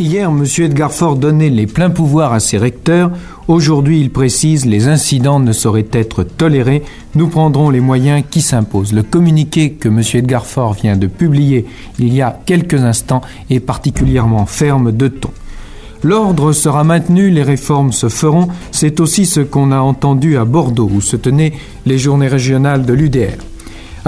Hier, 0.00 0.28
M. 0.30 0.44
Edgar 0.58 0.92
Ford 0.92 1.16
donnait 1.16 1.50
les 1.50 1.66
pleins 1.66 1.90
pouvoirs 1.90 2.32
à 2.32 2.38
ses 2.38 2.56
recteurs. 2.56 3.10
Aujourd'hui, 3.48 4.00
il 4.00 4.10
précise 4.10 4.64
les 4.64 4.86
incidents 4.86 5.40
ne 5.40 5.50
sauraient 5.50 5.88
être 5.90 6.22
tolérés. 6.22 6.84
Nous 7.16 7.26
prendrons 7.26 7.68
les 7.68 7.80
moyens 7.80 8.22
qui 8.30 8.40
s'imposent. 8.40 8.92
Le 8.92 9.02
communiqué 9.02 9.72
que 9.72 9.88
M. 9.88 10.02
Edgar 10.14 10.46
Ford 10.46 10.74
vient 10.74 10.96
de 10.96 11.08
publier 11.08 11.66
il 11.98 12.14
y 12.14 12.22
a 12.22 12.38
quelques 12.46 12.80
instants 12.80 13.22
est 13.50 13.58
particulièrement 13.58 14.46
ferme 14.46 14.92
de 14.92 15.08
ton. 15.08 15.32
L'ordre 16.04 16.52
sera 16.52 16.84
maintenu, 16.84 17.30
les 17.30 17.42
réformes 17.42 17.90
se 17.90 18.08
feront. 18.08 18.46
C'est 18.70 19.00
aussi 19.00 19.26
ce 19.26 19.40
qu'on 19.40 19.72
a 19.72 19.80
entendu 19.80 20.36
à 20.36 20.44
Bordeaux, 20.44 20.88
où 20.94 21.00
se 21.00 21.16
tenaient 21.16 21.54
les 21.86 21.98
journées 21.98 22.28
régionales 22.28 22.86
de 22.86 22.92
l'UDR. 22.92 23.42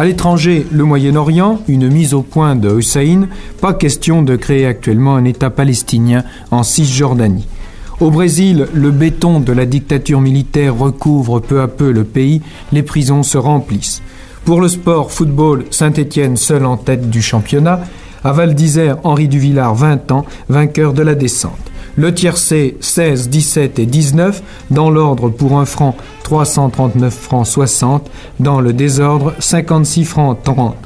À 0.00 0.06
l'étranger, 0.06 0.66
le 0.72 0.84
Moyen-Orient, 0.84 1.60
une 1.68 1.90
mise 1.90 2.14
au 2.14 2.22
point 2.22 2.56
de 2.56 2.74
Hussein, 2.74 3.28
pas 3.60 3.74
question 3.74 4.22
de 4.22 4.34
créer 4.34 4.64
actuellement 4.64 5.14
un 5.14 5.26
État 5.26 5.50
palestinien 5.50 6.24
en 6.50 6.62
Cisjordanie. 6.62 7.46
Au 8.00 8.10
Brésil, 8.10 8.66
le 8.72 8.92
béton 8.92 9.40
de 9.40 9.52
la 9.52 9.66
dictature 9.66 10.22
militaire 10.22 10.74
recouvre 10.74 11.38
peu 11.40 11.60
à 11.60 11.68
peu 11.68 11.92
le 11.92 12.04
pays, 12.04 12.40
les 12.72 12.82
prisons 12.82 13.22
se 13.22 13.36
remplissent. 13.36 14.00
Pour 14.46 14.62
le 14.62 14.68
sport, 14.68 15.12
football, 15.12 15.66
Saint-Étienne 15.70 16.38
seul 16.38 16.64
en 16.64 16.78
tête 16.78 17.10
du 17.10 17.20
championnat. 17.20 17.80
À 18.24 18.32
Val 18.32 18.54
d'Isère, 18.54 18.96
Henri 19.04 19.28
Duvillard, 19.28 19.74
20 19.74 20.12
ans, 20.12 20.24
vainqueur 20.48 20.94
de 20.94 21.02
la 21.02 21.14
descente. 21.14 21.69
Le 21.96 22.14
tiercé 22.14 22.76
16, 22.80 23.28
17 23.28 23.78
et 23.78 23.86
19, 23.86 24.42
dans 24.70 24.90
l'ordre 24.90 25.28
pour 25.28 25.58
un 25.58 25.64
franc 25.64 25.96
339 26.22 27.12
francs 27.12 27.46
60, 27.46 28.10
dans 28.38 28.60
le 28.60 28.72
désordre 28.72 29.34
56 29.38 30.04
francs 30.04 30.38
30. 30.42 30.76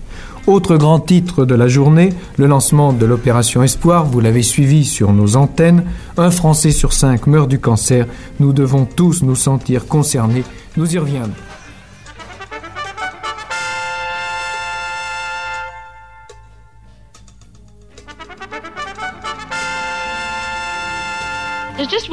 Autre 0.47 0.77
grand 0.77 1.01
titre 1.01 1.47
de 1.47 1.55
la 1.55 1.69
journée, 1.69 2.13
le 2.37 2.47
lancement 2.47 2.93
de 2.93 3.07
l'opération 3.07 3.63
Espoir, 3.63 4.05
vous 4.05 4.21
l'avez 4.21 4.43
suivi 4.43 4.85
sur 4.85 5.13
nos 5.13 5.37
antennes. 5.37 5.85
Un 6.19 6.31
Français 6.31 6.71
sur 6.71 6.93
cinq 6.93 7.27
meurt 7.27 7.49
du 7.49 7.59
cancer. 7.59 8.07
Nous 8.41 8.53
devons 8.53 8.85
tous 8.85 9.23
nous 9.23 9.37
sentir 9.37 9.87
concernés. 9.87 10.45
Nous 10.77 10.95
y 10.95 10.99
reviendrons. 10.99 11.33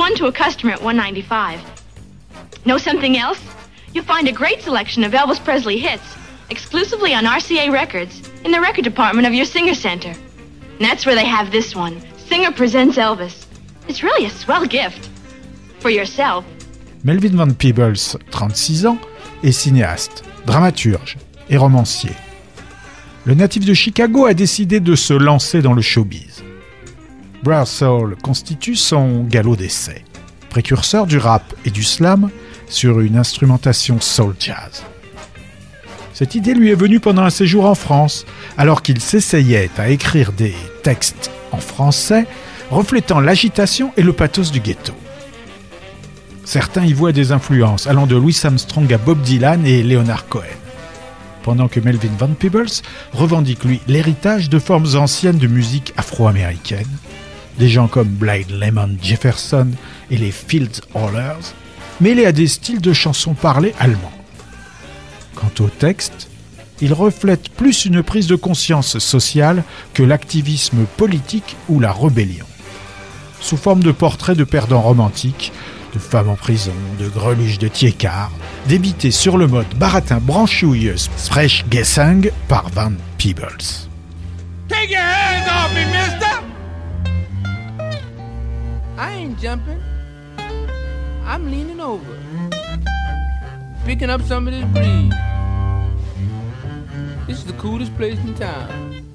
One 0.02 0.16
to 0.16 0.26
a 0.26 0.32
customer 0.32 0.72
at 0.72 0.82
195. 0.82 1.62
Know 2.66 2.80
something 2.80 3.18
else? 3.18 3.40
You'll 3.94 4.04
find 4.04 4.28
a 4.28 4.32
great 4.32 4.60
selection 4.64 5.04
of 5.04 5.12
Elvis 5.12 5.40
Presley 5.44 5.78
hits 5.78 6.18
exclusively 6.50 7.14
on 7.14 7.26
RCA 7.26 7.72
Records 7.72 8.28
in 8.44 8.52
the 8.52 8.60
record 8.60 8.84
department 8.84 9.28
of 9.28 9.34
your 9.36 9.46
Singer 9.46 9.76
Center. 9.76 10.10
And 10.10 10.82
that's 10.88 11.06
where 11.06 11.14
they 11.14 11.28
have 11.28 11.52
this 11.52 11.76
one 11.76 12.02
Singer 12.18 12.52
Presents 12.52 12.98
Elvis. 12.98 13.46
It's 13.88 14.02
really 14.02 14.26
a 14.26 14.32
swell 14.32 14.66
gift. 14.66 15.08
For 15.82 15.92
yourself. 15.92 16.46
Melvin 17.04 17.38
Van 17.38 17.54
Peebles, 17.54 18.18
36 18.32 18.88
ans, 18.88 18.98
est 19.44 19.52
cinéaste, 19.52 20.24
dramaturge 20.48 21.18
et 21.48 21.58
romancier. 21.58 22.16
Le 23.26 23.36
natif 23.36 23.66
de 23.66 23.76
Chicago 23.76 24.26
a 24.26 24.34
décidé 24.34 24.80
de 24.80 24.96
se 24.96 25.14
lancer 25.14 25.62
dans 25.62 25.74
le 25.74 25.84
showbiz. 25.84 26.44
Soul 27.66 28.16
constitue 28.22 28.76
son 28.76 29.24
galop 29.24 29.56
d'essai, 29.56 30.06
précurseur 30.50 31.08
du 31.08 31.18
rap 31.18 31.44
et 31.66 31.72
du 31.72 31.84
slam 31.84 32.30
sur 32.68 33.00
une 33.00 33.18
instrumentation 33.18 34.00
soul 34.00 34.36
jazz. 34.40 34.84
Cette 36.14 36.36
idée 36.36 36.54
lui 36.54 36.70
est 36.70 36.76
venue 36.76 37.00
pendant 37.00 37.24
un 37.24 37.32
séjour 37.32 37.66
en 37.66 37.74
France, 37.74 38.26
alors 38.58 38.84
qu'il 38.84 39.02
s'essayait 39.02 39.72
à 39.78 39.90
écrire 39.90 40.32
des 40.34 40.54
textes 40.84 41.32
en 41.52 41.58
français 41.58 42.28
reflétant 42.70 43.20
l'agitation 43.20 43.92
et 43.98 44.04
le 44.04 44.14
pathos 44.14 44.52
du 44.52 44.60
ghetto. 44.60 44.94
Certains 46.46 46.86
y 46.86 46.94
voient 46.94 47.12
des 47.12 47.32
influences 47.32 47.88
allant 47.88 48.08
de 48.08 48.16
Louis 48.16 48.40
Armstrong 48.44 48.92
à 48.94 48.98
Bob 48.98 49.22
Dylan 49.22 49.66
et 49.66 49.84
Leonard 49.84 50.28
Cohen, 50.28 50.44
pendant 51.44 51.68
que 51.68 51.80
Melvin 51.80 52.16
Van 52.20 52.34
Peebles 52.34 52.82
revendique 53.14 53.64
lui 53.64 53.82
l'héritage 53.88 54.50
de 54.50 54.60
formes 54.60 54.96
anciennes 54.96 55.38
de 55.38 55.48
musique 55.48 55.94
afro-américaine, 55.98 56.88
des 57.62 57.70
gens 57.70 57.88
comme 57.88 58.08
Blythe 58.08 58.50
Lemon 58.50 58.98
Jefferson 59.04 59.70
et 60.10 60.18
les 60.18 60.32
Fields 60.32 60.82
Hollers, 60.96 61.54
mêlés 62.00 62.26
à 62.26 62.32
des 62.32 62.48
styles 62.48 62.82
de 62.82 62.92
chansons 62.92 63.36
parlées 63.36 63.76
allemandes. 63.80 64.02
Quant 65.36 65.52
au 65.64 65.68
texte, 65.68 66.28
il 66.82 66.92
reflète 66.92 67.50
plus 67.50 67.86
une 67.86 68.02
prise 68.02 68.26
de 68.26 68.36
conscience 68.36 68.98
sociale 68.98 69.64
que 69.94 70.02
l'activisme 70.02 70.86
politique 70.98 71.56
ou 71.70 71.80
la 71.80 71.94
rébellion. 71.94 72.48
Sous 73.40 73.58
forme 73.58 73.84
de 73.84 73.92
portraits 73.92 74.36
de 74.36 74.44
perdants 74.44 74.82
romantiques, 74.82 75.52
de 75.94 76.00
femmes 76.00 76.30
en 76.30 76.36
prison, 76.36 76.74
de 77.00 77.10
greluches 77.10 77.60
de 77.60 77.68
Tiekar, 77.68 78.32
débité 78.70 79.12
sur 79.12 79.38
le 79.38 79.46
mode 79.46 79.72
baratin 79.76 80.18
branchouilleux 80.20 80.96
Fresh 81.16 81.64
Gesang 81.70 82.32
par 82.48 82.70
Van 82.70 82.94
Peebles. 83.20 83.86
Take 84.68 84.90
your 84.90 85.00
hands 85.00 86.24
off! 86.24 86.41
I 88.98 89.14
ain't 89.14 89.40
jumping. 89.40 89.82
I'm 91.26 91.50
leaning 91.50 91.80
over. 91.80 92.18
Picking 93.86 94.10
up 94.10 94.22
some 94.24 94.48
of 94.48 94.54
this 94.54 94.66
breeze. 94.66 95.14
This 97.28 97.40
is 97.40 97.46
the 97.46 97.54
coolest 97.54 97.96
place 97.96 98.20
in 98.20 98.36
town. 98.36 99.06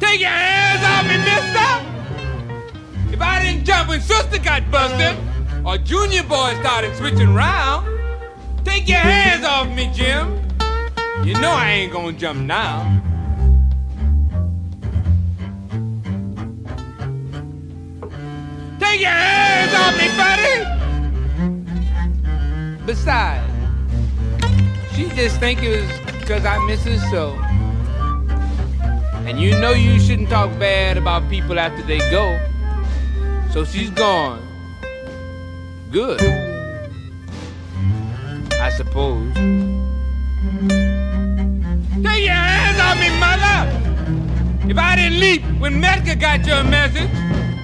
Take 0.00 0.20
your 0.20 0.30
hands 0.30 0.82
off 0.84 1.04
me, 1.08 1.16
mister! 1.18 3.12
If 3.14 3.20
I 3.20 3.42
didn't 3.42 3.64
jump 3.64 3.88
when 3.88 4.00
sister 4.00 4.38
got 4.38 4.70
busted, 4.70 5.16
or 5.64 5.78
junior 5.78 6.22
boy 6.24 6.54
started 6.60 6.96
switching 6.96 7.34
round, 7.34 7.86
take 8.64 8.88
your 8.88 8.98
hands 8.98 9.44
off 9.44 9.68
me, 9.68 9.90
Jim. 9.94 10.40
You 11.24 11.34
know 11.40 11.50
I 11.50 11.70
ain't 11.70 11.92
gonna 11.92 12.12
jump 12.12 12.40
now. 12.40 13.02
Take 18.94 19.02
your 19.02 19.10
hands 19.10 19.74
off 19.74 19.98
me, 19.98 20.06
buddy! 20.14 20.54
Besides, 22.86 23.52
she 24.94 25.08
just 25.16 25.40
think 25.40 25.64
it 25.64 25.80
was 25.80 25.90
because 26.20 26.44
I 26.46 26.64
miss 26.68 26.84
her 26.84 26.96
so. 27.10 27.36
And 29.26 29.40
you 29.40 29.58
know 29.58 29.72
you 29.72 29.98
shouldn't 29.98 30.28
talk 30.28 30.56
bad 30.60 30.96
about 30.96 31.28
people 31.28 31.58
after 31.58 31.82
they 31.82 31.98
go. 32.12 32.38
So 33.50 33.64
she's 33.64 33.90
gone. 33.90 34.40
Good. 35.90 36.22
I 38.60 38.70
suppose. 38.76 39.34
Take 42.04 42.22
your 42.26 42.32
hands 42.32 42.78
off 42.78 42.96
me, 43.00 43.10
mother! 43.18 44.70
If 44.70 44.78
I 44.78 44.94
didn't 44.94 45.18
leap 45.18 45.42
when 45.58 45.82
Medgar 45.82 46.20
got 46.20 46.46
your 46.46 46.62
message, 46.62 47.10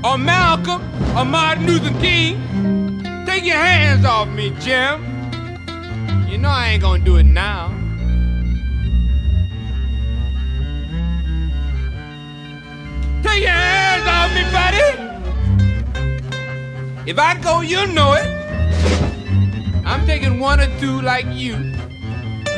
or 0.02 0.16
Malcolm, 0.16 0.82
or 1.16 1.24
Martin 1.24 1.66
Luther 1.66 1.92
King, 2.00 3.02
take 3.26 3.44
your 3.44 3.56
hands 3.56 4.04
off 4.04 4.28
me, 4.28 4.50
Jim. 4.60 5.04
You 6.28 6.38
know 6.38 6.48
I 6.48 6.70
ain't 6.70 6.82
gonna 6.82 7.04
do 7.04 7.16
it 7.16 7.24
now. 7.24 7.68
Take 13.22 13.42
your 13.42 13.50
hands 13.50 14.06
off 14.08 14.32
me, 14.34 14.42
buddy. 14.56 14.86
If 17.10 17.18
I 17.18 17.38
go, 17.42 17.60
you'll 17.60 17.88
know 17.88 18.14
it. 18.14 18.26
I'm 19.84 20.06
taking 20.06 20.38
one 20.38 20.60
or 20.60 20.68
two 20.78 21.00
like 21.02 21.26
you 21.30 21.56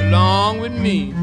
along 0.00 0.60
with 0.60 0.72
me. 0.72 1.14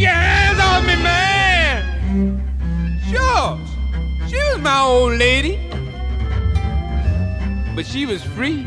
Your 0.00 0.10
hands 0.10 0.58
off 0.60 0.82
me, 0.86 0.96
man! 1.02 2.40
Sure, 3.08 3.58
she 4.28 4.36
was 4.36 4.58
my 4.58 4.80
old 4.80 5.18
lady, 5.18 5.58
but 7.74 7.86
she 7.86 8.06
was 8.06 8.22
free. 8.22 8.66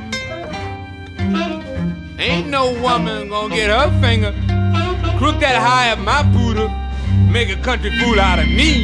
Ain't 2.20 2.48
no 2.48 2.72
woman 2.82 3.30
gonna 3.30 3.54
get 3.54 3.70
her 3.70 3.90
finger 4.00 4.34
crook 5.24 5.40
that 5.40 5.56
high 5.56 5.90
up 5.90 6.00
my 6.00 6.22
poodle, 6.34 6.68
make 7.32 7.50
a 7.50 7.56
country 7.62 7.90
fool 7.98 8.20
out 8.20 8.40
of 8.40 8.48
me. 8.48 8.84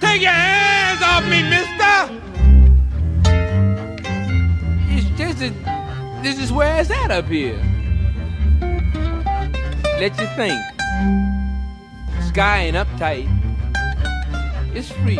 Take 0.00 0.22
your 0.22 0.32
hands 0.32 1.00
off 1.00 1.24
me, 1.30 1.42
mister! 1.54 1.94
It's 4.90 5.06
just 5.16 5.42
a, 5.42 5.79
this 6.22 6.38
is 6.38 6.52
where 6.52 6.80
it's 6.80 6.90
at 6.90 7.10
up 7.10 7.26
here. 7.26 7.58
Let 9.98 10.18
you 10.18 10.26
think. 10.36 10.60
Sky 12.28 12.64
ain't 12.64 12.76
uptight. 12.76 13.28
It's 14.74 14.90
free. 14.90 15.16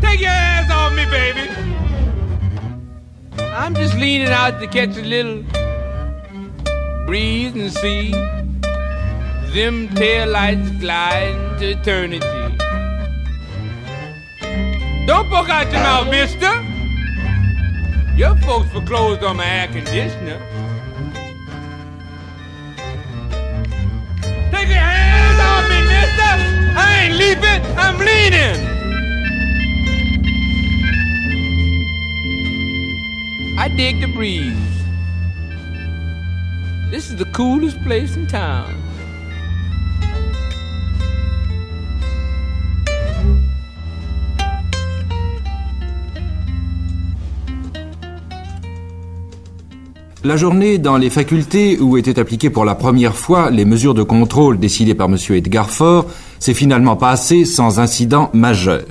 Take 0.00 0.20
your 0.20 0.30
hands 0.30 0.70
off 0.70 0.92
me, 0.94 1.04
baby. 1.10 1.50
I'm 3.38 3.74
just 3.74 3.94
leaning 3.94 4.28
out 4.28 4.60
to 4.60 4.66
catch 4.66 4.96
a 4.96 5.02
little 5.02 5.44
breeze 7.06 7.54
and 7.54 7.72
see 7.72 8.10
them 9.54 9.88
tail 9.94 10.28
lights 10.30 10.70
glide 10.80 11.36
into 11.52 11.78
eternity. 11.78 12.26
Don't 15.06 15.28
poke 15.28 15.48
out 15.50 15.70
your 15.70 15.82
mouth, 15.82 16.10
mister. 16.10 16.63
Your 18.16 18.36
folks 18.36 18.70
foreclosed 18.70 19.24
on 19.24 19.38
my 19.38 19.44
air 19.44 19.66
conditioner. 19.66 20.38
Take 24.52 24.68
your 24.68 24.78
hands 24.78 25.40
off 25.40 25.68
me, 25.68 25.80
mister. 25.82 26.30
I 26.78 27.00
ain't 27.02 27.16
leaping, 27.16 27.60
I'm 27.76 27.98
leaning. 27.98 28.60
I 33.58 33.68
dig 33.68 34.00
the 34.00 34.06
breeze. 34.06 34.54
This 36.92 37.10
is 37.10 37.16
the 37.16 37.26
coolest 37.32 37.82
place 37.82 38.14
in 38.14 38.28
town. 38.28 38.83
La 50.26 50.38
journée 50.38 50.78
dans 50.78 50.96
les 50.96 51.10
facultés 51.10 51.78
où 51.78 51.98
étaient 51.98 52.18
appliquées 52.18 52.48
pour 52.48 52.64
la 52.64 52.74
première 52.74 53.14
fois 53.14 53.50
les 53.50 53.66
mesures 53.66 53.92
de 53.92 54.02
contrôle 54.02 54.58
décidées 54.58 54.94
par 54.94 55.08
M. 55.08 55.18
Edgar 55.28 55.68
Faure 55.68 56.06
s'est 56.38 56.54
finalement 56.54 56.96
passée 56.96 57.44
sans 57.44 57.78
incident 57.78 58.30
majeur. 58.32 58.84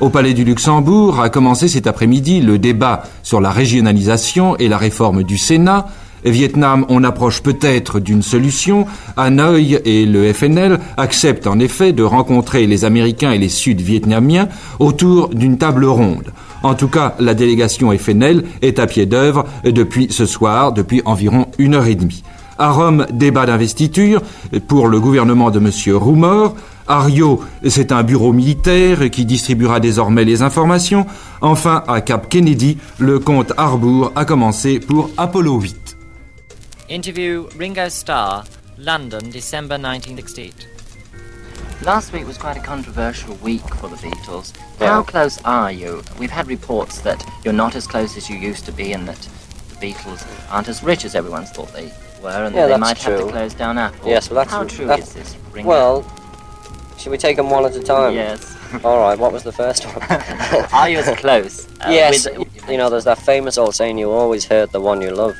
Au 0.00 0.10
Palais 0.10 0.34
du 0.34 0.44
Luxembourg 0.44 1.22
a 1.22 1.30
commencé 1.30 1.68
cet 1.68 1.86
après-midi 1.86 2.42
le 2.42 2.58
débat 2.58 3.04
sur 3.22 3.40
la 3.40 3.50
régionalisation 3.50 4.58
et 4.58 4.68
la 4.68 4.76
réforme 4.76 5.22
du 5.22 5.38
Sénat. 5.38 5.86
Vietnam, 6.22 6.84
on 6.90 7.02
approche 7.02 7.42
peut-être 7.42 7.98
d'une 7.98 8.22
solution. 8.22 8.86
Hanoï 9.16 9.80
et 9.86 10.04
le 10.04 10.30
FNL 10.34 10.80
acceptent 10.98 11.46
en 11.46 11.60
effet 11.60 11.94
de 11.94 12.02
rencontrer 12.02 12.66
les 12.66 12.84
Américains 12.84 13.32
et 13.32 13.38
les 13.38 13.48
Sud-Vietnamiens 13.48 14.48
autour 14.80 15.30
d'une 15.30 15.56
table 15.56 15.86
ronde. 15.86 16.30
En 16.62 16.74
tout 16.74 16.88
cas, 16.88 17.14
la 17.20 17.34
délégation 17.34 17.96
FNL 17.96 18.44
est 18.62 18.78
à 18.78 18.86
pied 18.86 19.06
d'œuvre 19.06 19.44
depuis 19.64 20.08
ce 20.10 20.26
soir, 20.26 20.72
depuis 20.72 21.02
environ 21.04 21.46
une 21.58 21.74
heure 21.74 21.86
et 21.86 21.94
demie. 21.94 22.22
À 22.58 22.72
Rome, 22.72 23.06
débat 23.12 23.46
d'investiture 23.46 24.20
pour 24.66 24.88
le 24.88 24.98
gouvernement 24.98 25.50
de 25.50 25.60
M. 25.60 25.96
Roumor. 25.96 26.56
À 26.88 27.02
Rio, 27.02 27.40
c'est 27.68 27.92
un 27.92 28.02
bureau 28.02 28.32
militaire 28.32 29.10
qui 29.10 29.24
distribuera 29.26 29.78
désormais 29.78 30.24
les 30.24 30.42
informations. 30.42 31.06
Enfin, 31.40 31.84
à 31.86 32.00
Cap 32.00 32.28
Kennedy, 32.28 32.78
le 32.98 33.20
compte 33.20 33.52
Harbour 33.56 34.10
a 34.16 34.24
commencé 34.24 34.80
pour 34.80 35.10
Apollo 35.16 35.60
8. 35.60 35.96
Interview 36.90 37.44
Ringo 37.58 37.88
Starr, 37.90 38.44
London, 38.78 39.18
December 39.32 39.76
1968. 39.76 40.77
Last 41.82 42.12
week 42.12 42.26
was 42.26 42.36
quite 42.36 42.56
a 42.56 42.60
controversial 42.60 43.34
week 43.36 43.62
for 43.76 43.88
the 43.88 43.96
Beatles. 43.96 44.52
Yeah. 44.80 44.88
How 44.88 45.02
close 45.02 45.40
are 45.44 45.70
you? 45.70 46.02
We've 46.18 46.30
had 46.30 46.48
reports 46.48 47.00
that 47.02 47.24
you're 47.44 47.54
not 47.54 47.76
as 47.76 47.86
close 47.86 48.16
as 48.16 48.28
you 48.28 48.36
used 48.36 48.64
to 48.66 48.72
be 48.72 48.92
and 48.92 49.06
that 49.06 49.16
the 49.70 49.76
Beatles 49.86 50.26
aren't 50.50 50.68
as 50.68 50.82
rich 50.82 51.04
as 51.04 51.14
everyone's 51.14 51.50
thought 51.50 51.72
they 51.72 51.92
were 52.22 52.30
and 52.30 52.54
Yeah, 52.54 52.62
that 52.62 52.66
they 52.66 52.68
that's 52.68 52.80
might 52.80 52.98
have 52.98 53.20
to 53.20 53.26
close 53.30 53.54
down 53.54 53.78
Apple. 53.78 54.08
Yes, 54.08 54.28
well, 54.28 54.36
that's 54.36 54.50
How 54.50 54.64
true 54.64 54.86
that- 54.86 54.98
is 54.98 55.12
this, 55.14 55.36
Ringo? 55.52 55.68
Well, 55.68 56.12
should 56.98 57.10
we 57.12 57.18
take 57.18 57.36
them 57.36 57.48
one 57.48 57.64
at 57.64 57.76
a 57.76 57.80
time? 57.82 58.12
Yes. 58.14 58.56
All 58.84 58.98
right. 58.98 59.16
What 59.18 59.32
was 59.32 59.44
the 59.44 59.52
first 59.52 59.84
one? 59.86 60.02
Are 60.72 60.88
you 60.88 60.98
as 60.98 61.16
close? 61.16 61.68
uh, 61.80 61.86
yes. 61.90 62.26
with- 62.36 62.68
you 62.68 62.76
know, 62.76 62.90
there's 62.90 63.04
that 63.04 63.18
famous 63.18 63.56
old 63.56 63.74
saying: 63.74 63.96
"You 63.98 64.10
always 64.10 64.44
hurt 64.44 64.72
the 64.72 64.80
one 64.80 65.00
you 65.00 65.10
love." 65.10 65.36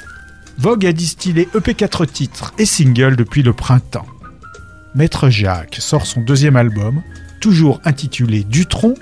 Vogue 0.56 0.84
a 0.84 0.93
distillé 0.93 1.46
EP4 1.52 2.06
titres 2.11 2.52
et 2.58 2.64
singles 2.64 3.17
depuis 3.17 3.43
le 3.43 3.52
printemps. 3.52 4.06
Maître 4.99 5.31
Jacques 5.31 5.77
sort 5.79 6.06
son 6.06 6.23
deuxième 6.23 6.56
album, 6.56 7.03
toujours 7.39 7.81
intitulé 7.85 8.43
Dutron, 8.43 8.95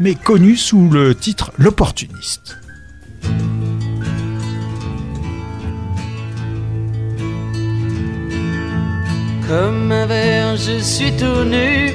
mais 0.00 0.16
connu 0.16 0.56
sous 0.56 0.90
le 0.90 1.14
titre 1.14 1.52
L'opportuniste. 1.56 2.58
Comme 9.46 9.92
un 9.92 10.06
verre, 10.06 10.56
je 10.56 10.80
suis 10.80 11.12
tout 11.12 11.44
nu. 11.44 11.92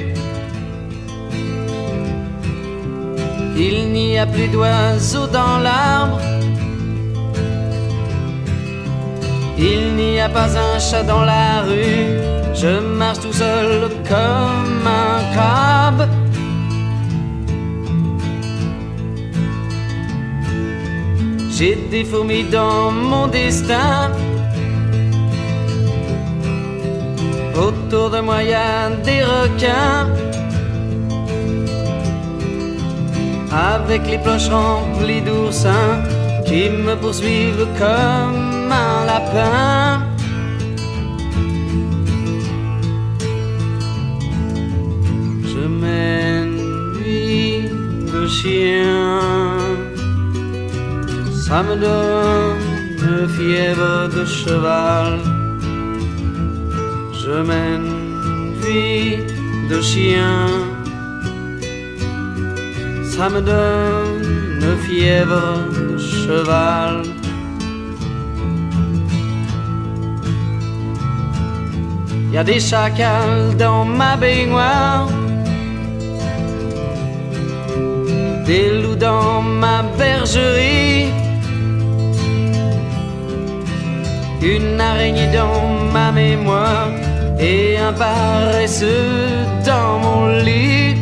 Il 3.58 3.92
n'y 3.92 4.16
a 4.18 4.26
plus 4.26 4.48
d'oiseaux 4.48 5.26
dans 5.26 5.58
l'arbre. 5.58 6.22
Il 9.58 9.94
n'y 9.96 10.20
a 10.20 10.28
pas 10.28 10.56
un 10.56 10.78
chat 10.78 11.02
dans 11.02 11.24
la 11.24 11.62
rue. 11.62 12.20
Je 12.54 12.80
marche 12.80 13.20
tout 13.20 13.32
seul 13.32 13.88
comme 14.08 14.86
un 14.86 15.32
crabe. 15.32 16.08
J'ai 21.50 21.76
des 21.90 22.04
fourmis 22.04 22.44
dans 22.44 22.90
mon 22.90 23.26
destin. 23.28 24.10
Autour 27.54 28.10
de 28.10 28.20
moi 28.20 28.42
y 28.42 28.54
a 28.54 28.88
des 29.04 29.22
requins 29.22 30.08
Avec 33.52 34.08
les 34.08 34.18
poches 34.18 34.48
remplies 34.48 35.20
d'oursins 35.20 36.02
Qui 36.46 36.70
me 36.70 36.96
poursuivent 36.96 37.66
comme 37.78 38.61
lapin 39.06 40.02
Je 45.52 45.62
m'ennuie 45.80 47.68
de 48.12 48.26
chien 48.26 49.20
Ça 51.44 51.62
me 51.62 51.74
donne 51.76 53.28
fièvre 53.36 54.08
de 54.16 54.24
cheval 54.24 55.20
je 57.24 57.40
m'ennuie 57.48 59.18
de 59.70 59.80
chien. 59.80 60.48
Ça 63.04 63.28
me 63.28 63.40
donne 63.40 64.76
fièvre 64.84 65.60
de 65.70 65.98
cheval. 65.98 67.11
Y 72.32 72.38
a 72.38 72.44
des 72.44 72.60
chacals 72.60 73.54
dans 73.58 73.84
ma 73.84 74.16
baignoire. 74.16 75.06
Des 78.46 78.70
loups 78.80 78.96
dans 78.96 79.42
ma 79.42 79.82
bergerie. 79.98 81.12
Une 84.40 84.80
araignée 84.80 85.30
dans 85.30 85.92
ma 85.92 86.10
mémoire 86.10 86.88
et 87.38 87.76
un 87.76 87.92
paresseux 87.92 89.44
dans 89.66 89.98
mon 89.98 90.26
lit. 90.42 90.96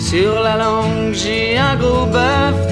Sur 0.00 0.42
la 0.42 0.56
langue, 0.56 1.12
j'ai 1.12 1.56
un 1.56 1.76
gros 1.76 2.06
bœuf. 2.06 2.71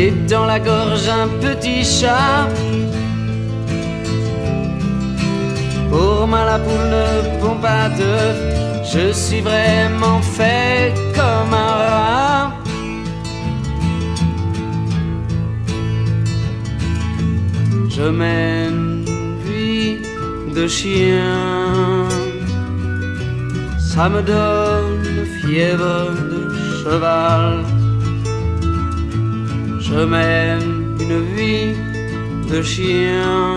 Et 0.00 0.12
dans 0.28 0.46
la 0.46 0.60
gorge, 0.60 1.08
un 1.08 1.26
petit 1.44 1.82
chat. 1.84 2.46
Pour 5.90 6.24
moi, 6.28 6.44
la 6.44 6.58
poule 6.60 6.88
ne 6.96 7.40
pond 7.40 7.56
pas 7.60 7.88
d'œuf. 7.98 8.38
Je 8.92 9.12
suis 9.12 9.40
vraiment 9.40 10.22
fait 10.22 10.94
comme 11.16 11.52
un 11.52 11.74
rat. 11.90 12.52
Je 17.88 18.06
m'ennuie 18.20 19.98
de 20.54 20.64
chien. 20.68 22.06
ça 23.80 24.08
me 24.08 24.22
donne 24.22 25.26
fièvre 25.40 26.12
de 26.30 26.40
cheval. 26.84 27.77
Je 29.90 30.04
mène 30.04 30.96
une 31.00 31.20
vie 31.34 31.74
de 32.50 32.60
chien, 32.60 33.56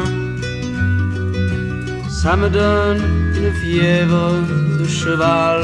ça 2.10 2.38
me 2.38 2.50
donne 2.50 3.02
une 3.36 3.52
fièvre 3.62 4.32
de 4.80 4.86
cheval. 4.88 5.60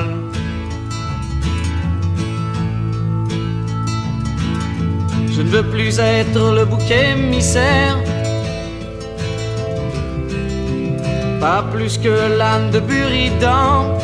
Je 5.31 5.41
ne 5.41 5.49
veux 5.49 5.63
plus 5.63 5.99
être 5.99 6.53
le 6.57 6.65
bouc 6.65 6.91
émissaire, 6.91 7.97
pas 11.39 11.63
plus 11.71 11.97
que 11.97 12.37
l'âne 12.37 12.71
de 12.71 12.81
Buridan. 12.81 13.97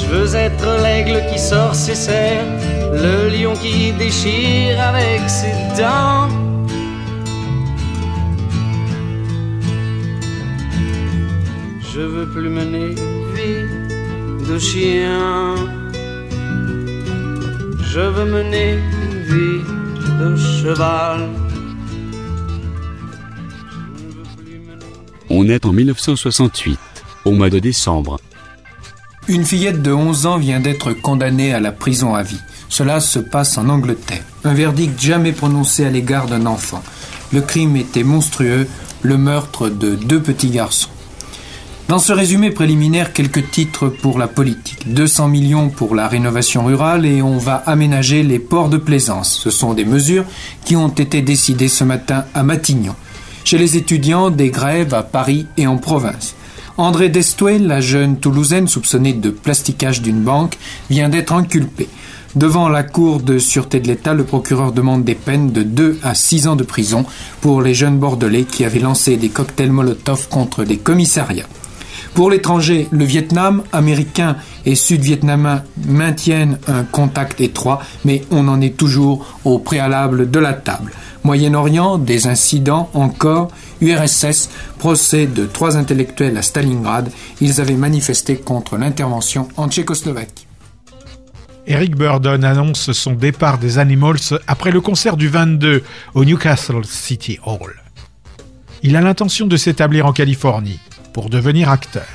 Je 0.00 0.06
veux 0.06 0.34
être 0.34 0.68
l'aigle 0.82 1.20
qui 1.30 1.38
sort 1.38 1.74
ses 1.74 1.96
serres, 1.96 2.46
le 2.96 3.28
lion 3.28 3.54
qui 3.54 3.92
déchire 3.92 4.80
avec 4.80 5.28
ses 5.28 5.52
dents. 5.78 6.28
Je 11.92 12.00
veux 12.00 12.28
plus 12.28 12.48
mener 12.48 12.88
une 12.88 13.34
vie 13.34 14.48
de 14.48 14.58
chien. 14.58 15.54
Je 17.92 18.00
veux 18.00 18.30
mener 18.30 18.78
une 19.02 19.20
vie 19.32 19.62
de 20.20 20.36
cheval. 20.36 21.28
On 25.28 25.48
est 25.48 25.66
en 25.66 25.72
1968, 25.72 26.78
au 27.24 27.32
mois 27.32 27.50
de 27.50 27.58
décembre. 27.58 28.20
Une 29.28 29.44
fillette 29.44 29.82
de 29.82 29.92
11 29.92 30.26
ans 30.26 30.38
vient 30.38 30.60
d'être 30.60 30.92
condamnée 30.92 31.52
à 31.52 31.60
la 31.60 31.72
prison 31.72 32.14
à 32.14 32.22
vie. 32.22 32.40
Cela 32.76 33.00
se 33.00 33.18
passe 33.18 33.56
en 33.56 33.70
Angleterre. 33.70 34.22
Un 34.44 34.52
verdict 34.52 35.00
jamais 35.00 35.32
prononcé 35.32 35.86
à 35.86 35.88
l'égard 35.88 36.26
d'un 36.26 36.44
enfant. 36.44 36.82
Le 37.32 37.40
crime 37.40 37.74
était 37.74 38.02
monstrueux, 38.02 38.68
le 39.00 39.16
meurtre 39.16 39.70
de 39.70 39.94
deux 39.94 40.20
petits 40.20 40.50
garçons. 40.50 40.90
Dans 41.88 41.98
ce 41.98 42.12
résumé 42.12 42.50
préliminaire, 42.50 43.14
quelques 43.14 43.50
titres 43.50 43.88
pour 43.88 44.18
la 44.18 44.28
politique. 44.28 44.92
200 44.92 45.28
millions 45.28 45.70
pour 45.70 45.94
la 45.94 46.06
rénovation 46.06 46.66
rurale 46.66 47.06
et 47.06 47.22
on 47.22 47.38
va 47.38 47.54
aménager 47.54 48.22
les 48.22 48.38
ports 48.38 48.68
de 48.68 48.76
plaisance. 48.76 49.40
Ce 49.42 49.48
sont 49.48 49.72
des 49.72 49.86
mesures 49.86 50.26
qui 50.66 50.76
ont 50.76 50.88
été 50.88 51.22
décidées 51.22 51.68
ce 51.68 51.84
matin 51.84 52.26
à 52.34 52.42
Matignon. 52.42 52.94
Chez 53.44 53.56
les 53.56 53.78
étudiants, 53.78 54.28
des 54.28 54.50
grèves 54.50 54.92
à 54.92 55.02
Paris 55.02 55.46
et 55.56 55.66
en 55.66 55.78
province. 55.78 56.34
André 56.76 57.08
Destoué, 57.08 57.58
la 57.58 57.80
jeune 57.80 58.18
Toulousaine 58.18 58.68
soupçonnée 58.68 59.14
de 59.14 59.30
plasticage 59.30 60.02
d'une 60.02 60.20
banque, 60.20 60.58
vient 60.90 61.08
d'être 61.08 61.32
inculpée. 61.32 61.88
Devant 62.36 62.68
la 62.68 62.82
Cour 62.82 63.20
de 63.20 63.38
sûreté 63.38 63.80
de 63.80 63.88
l'État, 63.88 64.12
le 64.12 64.24
procureur 64.24 64.72
demande 64.72 65.04
des 65.04 65.14
peines 65.14 65.52
de 65.52 65.62
2 65.62 66.00
à 66.02 66.14
6 66.14 66.48
ans 66.48 66.54
de 66.54 66.64
prison 66.64 67.06
pour 67.40 67.62
les 67.62 67.72
jeunes 67.72 67.96
Bordelais 67.96 68.44
qui 68.44 68.66
avaient 68.66 68.78
lancé 68.78 69.16
des 69.16 69.30
cocktails 69.30 69.72
Molotov 69.72 70.28
contre 70.28 70.62
des 70.62 70.76
commissariats. 70.76 71.46
Pour 72.12 72.30
l'étranger, 72.30 72.88
le 72.90 73.06
Vietnam, 73.06 73.62
Américains 73.72 74.36
et 74.66 74.74
Sud-Vietnamiens 74.74 75.62
maintiennent 75.86 76.58
un 76.68 76.84
contact 76.84 77.40
étroit, 77.40 77.80
mais 78.04 78.22
on 78.30 78.48
en 78.48 78.60
est 78.60 78.76
toujours 78.76 79.38
au 79.46 79.58
préalable 79.58 80.30
de 80.30 80.38
la 80.38 80.52
table. 80.52 80.92
Moyen-Orient, 81.24 81.96
des 81.96 82.26
incidents 82.26 82.90
encore. 82.92 83.48
URSS, 83.80 84.50
procès 84.78 85.26
de 85.26 85.46
trois 85.46 85.78
intellectuels 85.78 86.36
à 86.36 86.42
Stalingrad. 86.42 87.10
Ils 87.40 87.62
avaient 87.62 87.74
manifesté 87.74 88.36
contre 88.36 88.76
l'intervention 88.76 89.48
en 89.56 89.68
Tchécoslovaquie. 89.68 90.45
Eric 91.68 91.96
Burdon 91.96 92.44
annonce 92.44 92.92
son 92.92 93.12
départ 93.12 93.58
des 93.58 93.78
Animals 93.78 94.38
après 94.46 94.70
le 94.70 94.80
concert 94.80 95.16
du 95.16 95.26
22 95.26 95.82
au 96.14 96.24
Newcastle 96.24 96.84
City 96.84 97.40
Hall. 97.44 97.74
Il 98.84 98.94
a 98.94 99.00
l'intention 99.00 99.48
de 99.48 99.56
s'établir 99.56 100.06
en 100.06 100.12
Californie 100.12 100.78
pour 101.12 101.28
devenir 101.28 101.68
acteur. 101.68 102.06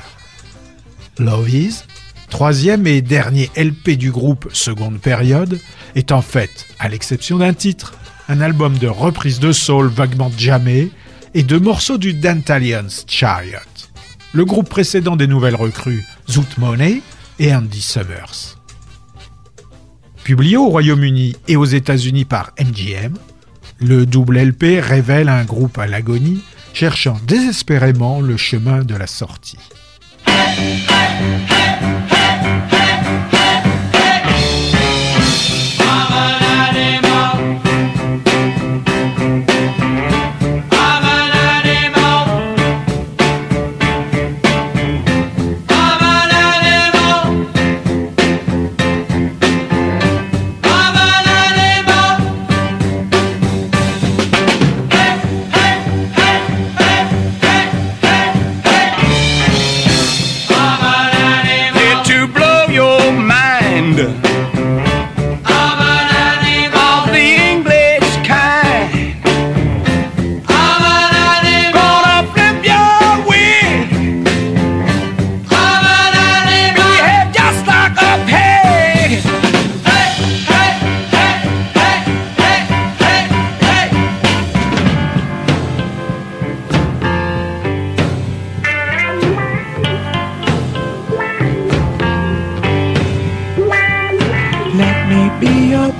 Love 1.18 1.50
Is, 1.50 1.84
troisième 2.30 2.86
et 2.86 3.02
dernier 3.02 3.50
LP 3.54 3.98
du 3.98 4.10
groupe 4.10 4.48
Seconde 4.54 4.98
Période, 4.98 5.60
est 5.96 6.12
en 6.12 6.22
fait, 6.22 6.66
à 6.78 6.88
l'exception 6.88 7.36
d'un 7.36 7.52
titre, 7.52 7.92
un 8.30 8.40
album 8.40 8.78
de 8.78 8.88
reprises 8.88 9.38
de 9.40 9.52
soul 9.52 9.88
vaguement 9.88 10.32
jammé 10.34 10.90
et 11.34 11.42
de 11.42 11.58
morceaux 11.58 11.98
du 11.98 12.14
Dantalians 12.14 13.04
Chariot, 13.06 13.58
le 14.32 14.46
groupe 14.46 14.70
précédent 14.70 15.16
des 15.16 15.26
nouvelles 15.26 15.56
recrues 15.56 16.04
Zoot 16.30 16.56
Money 16.56 17.02
et 17.38 17.54
Andy 17.54 17.82
Summers. 17.82 18.61
Publié 20.24 20.56
au 20.56 20.68
Royaume-Uni 20.68 21.34
et 21.48 21.56
aux 21.56 21.64
États-Unis 21.64 22.24
par 22.24 22.52
MGM, 22.60 23.14
le 23.80 24.06
double 24.06 24.38
LP 24.38 24.80
révèle 24.80 25.28
un 25.28 25.44
groupe 25.44 25.78
à 25.78 25.88
l'agonie 25.88 26.42
cherchant 26.72 27.18
désespérément 27.26 28.20
le 28.20 28.36
chemin 28.36 28.84
de 28.84 28.94
la 28.94 29.08
sortie. 29.08 29.58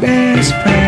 Best 0.01 0.53
friend. 0.63 0.82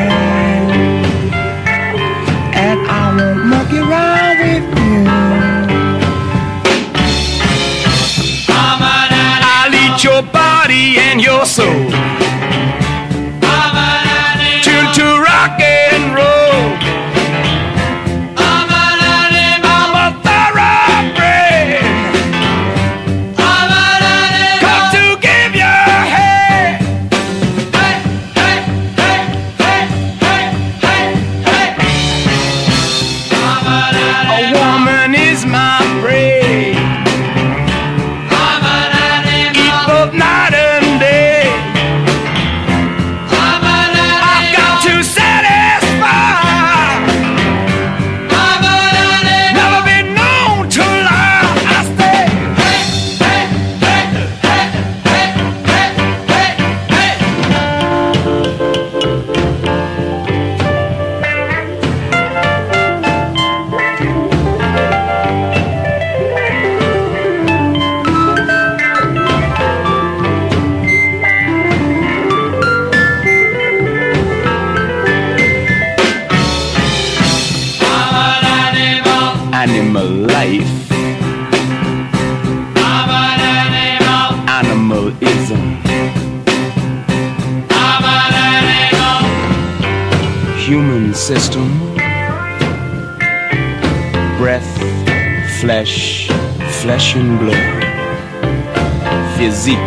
Physique, 99.36 99.78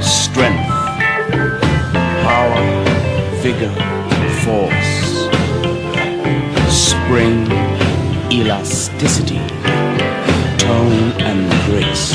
strength, 0.00 0.68
power, 2.22 2.64
vigor, 3.42 3.74
force. 4.42 4.94
Spring, 6.68 7.46
elasticity, 8.32 9.40
tone 10.56 11.12
and 11.20 11.50
grace. 11.66 12.14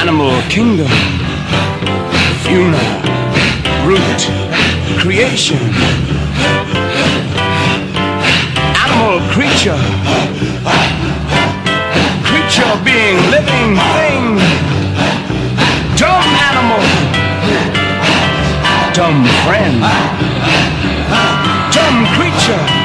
Animal 0.00 0.40
kingdom, 0.48 0.88
Funa, 2.42 2.84
root, 3.86 4.20
creation. 4.98 6.17
Creature, 9.38 9.78
creature 12.26 12.74
being, 12.82 13.18
living 13.30 13.70
thing. 13.94 14.24
Dumb 15.94 16.26
animal, 16.50 16.82
dumb 18.92 19.22
friend, 19.46 19.78
dumb 21.70 21.98
creature, 22.16 22.77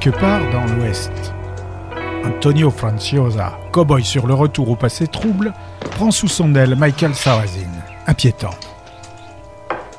Quelque 0.00 0.18
part 0.18 0.40
dans 0.50 0.64
l'Ouest, 0.76 1.12
Antonio 2.24 2.70
Franciosa, 2.70 3.58
cow-boy 3.70 4.02
sur 4.02 4.26
le 4.26 4.32
retour 4.32 4.70
au 4.70 4.76
passé 4.76 5.06
trouble, 5.06 5.52
prend 5.90 6.10
sous 6.10 6.28
son 6.28 6.54
aile 6.54 6.74
Michael 6.74 7.14
Sarrazin, 7.14 7.68
un 8.06 8.14
piétant. 8.14 8.54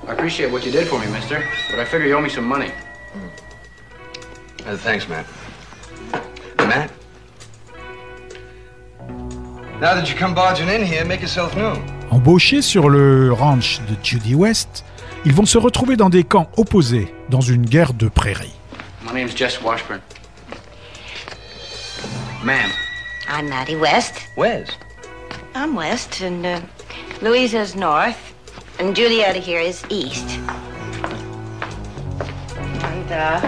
I 0.07 0.11
appreciate 0.11 0.51
what 0.51 0.61
you 0.65 0.71
did 0.71 0.87
for 0.87 0.97
me, 0.97 1.05
mister, 1.13 1.43
but 1.69 1.79
I 1.79 1.85
figure 1.85 2.07
you 2.07 2.15
owe 2.15 2.21
me 2.21 2.29
some 2.29 2.47
money. 2.47 2.71
Uh, 4.65 4.75
thanks, 4.77 5.07
Matt. 5.07 5.25
Matt? 6.67 6.89
Now 9.79 9.93
that 9.93 10.09
you 10.09 10.15
come 10.17 10.33
barging 10.33 10.67
in 10.67 10.83
here, 10.83 11.05
make 11.05 11.21
yourself 11.21 11.55
known. 11.55 11.77
Embauchés 12.09 12.63
sur 12.63 12.89
le 12.89 13.31
ranch 13.31 13.81
de 13.87 13.95
Judy 14.01 14.33
West, 14.33 14.83
ils 15.25 15.33
vont 15.33 15.45
se 15.45 15.59
retrouver 15.59 15.95
dans 15.95 16.09
des 16.09 16.23
camps 16.23 16.49
opposés, 16.57 17.13
dans 17.29 17.41
une 17.41 17.67
guerre 17.67 17.93
de 17.93 18.07
prairies. 18.07 18.55
My 19.21 19.25
name's 19.25 19.37
Jess 19.37 19.61
Washburn. 19.61 20.01
Ma'am. 22.43 22.71
I'm 23.27 23.47
Maddie 23.47 23.75
West. 23.75 24.25
Wes. 24.35 24.71
I'm 25.53 25.75
West, 25.75 26.21
and 26.21 26.43
uh, 26.43 26.59
Louisa's 27.21 27.75
North, 27.75 28.33
and 28.79 28.95
Julietta 28.95 29.37
here 29.37 29.59
is 29.59 29.85
East. 29.89 30.27
And, 32.81 33.11
uh, 33.11 33.39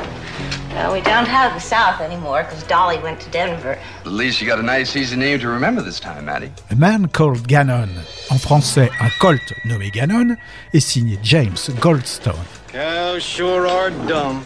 well, 0.73 0.93
we 0.93 1.01
don't 1.01 1.25
have 1.25 1.55
the 1.55 1.59
South 1.59 2.01
anymore 2.01 2.43
because 2.43 2.61
Dolly 2.65 2.99
went 2.99 3.19
to 3.21 3.31
Denver. 3.31 3.79
At 4.01 4.11
least 4.11 4.41
you 4.41 4.45
got 4.45 4.59
a 4.59 4.61
nice, 4.61 4.95
easy 4.95 5.15
name 5.15 5.39
to 5.39 5.47
remember 5.47 5.81
this 5.81 5.99
time, 5.99 6.25
Maddie. 6.25 6.51
A 6.69 6.75
Man 6.75 7.07
Called 7.07 7.47
Gannon, 7.47 7.89
en 8.29 8.37
français 8.37 8.91
un 9.01 9.09
colt 9.19 9.41
nommé 9.65 9.89
Gannon, 9.91 10.37
est 10.71 10.81
signé 10.81 11.17
James 11.23 11.57
Goldstone. 11.79 12.45
Cows 12.67 13.23
sure 13.23 13.65
are 13.65 13.89
dumb. 13.89 14.45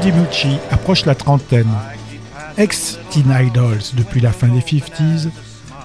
DiMucci 0.00 0.58
approche 0.70 1.04
la 1.04 1.14
trentaine. 1.14 1.72
Ex-Teen 2.56 3.34
Idols 3.38 3.82
depuis 3.94 4.20
la 4.20 4.32
fin 4.32 4.48
des 4.48 4.60
50s, 4.60 5.28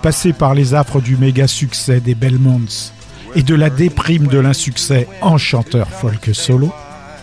passé 0.01 0.31
par 0.31 0.53
les 0.53 0.73
affres 0.73 1.01
du 1.01 1.17
méga 1.17 1.47
succès 1.47 1.99
des 1.99 2.15
Belmonts 2.15 2.91
et 3.35 3.43
de 3.43 3.55
la 3.55 3.69
déprime 3.69 4.27
de 4.27 4.39
l'insuccès 4.39 5.07
en 5.21 5.37
chanteur 5.37 5.89
folk 5.89 6.29
solo, 6.33 6.71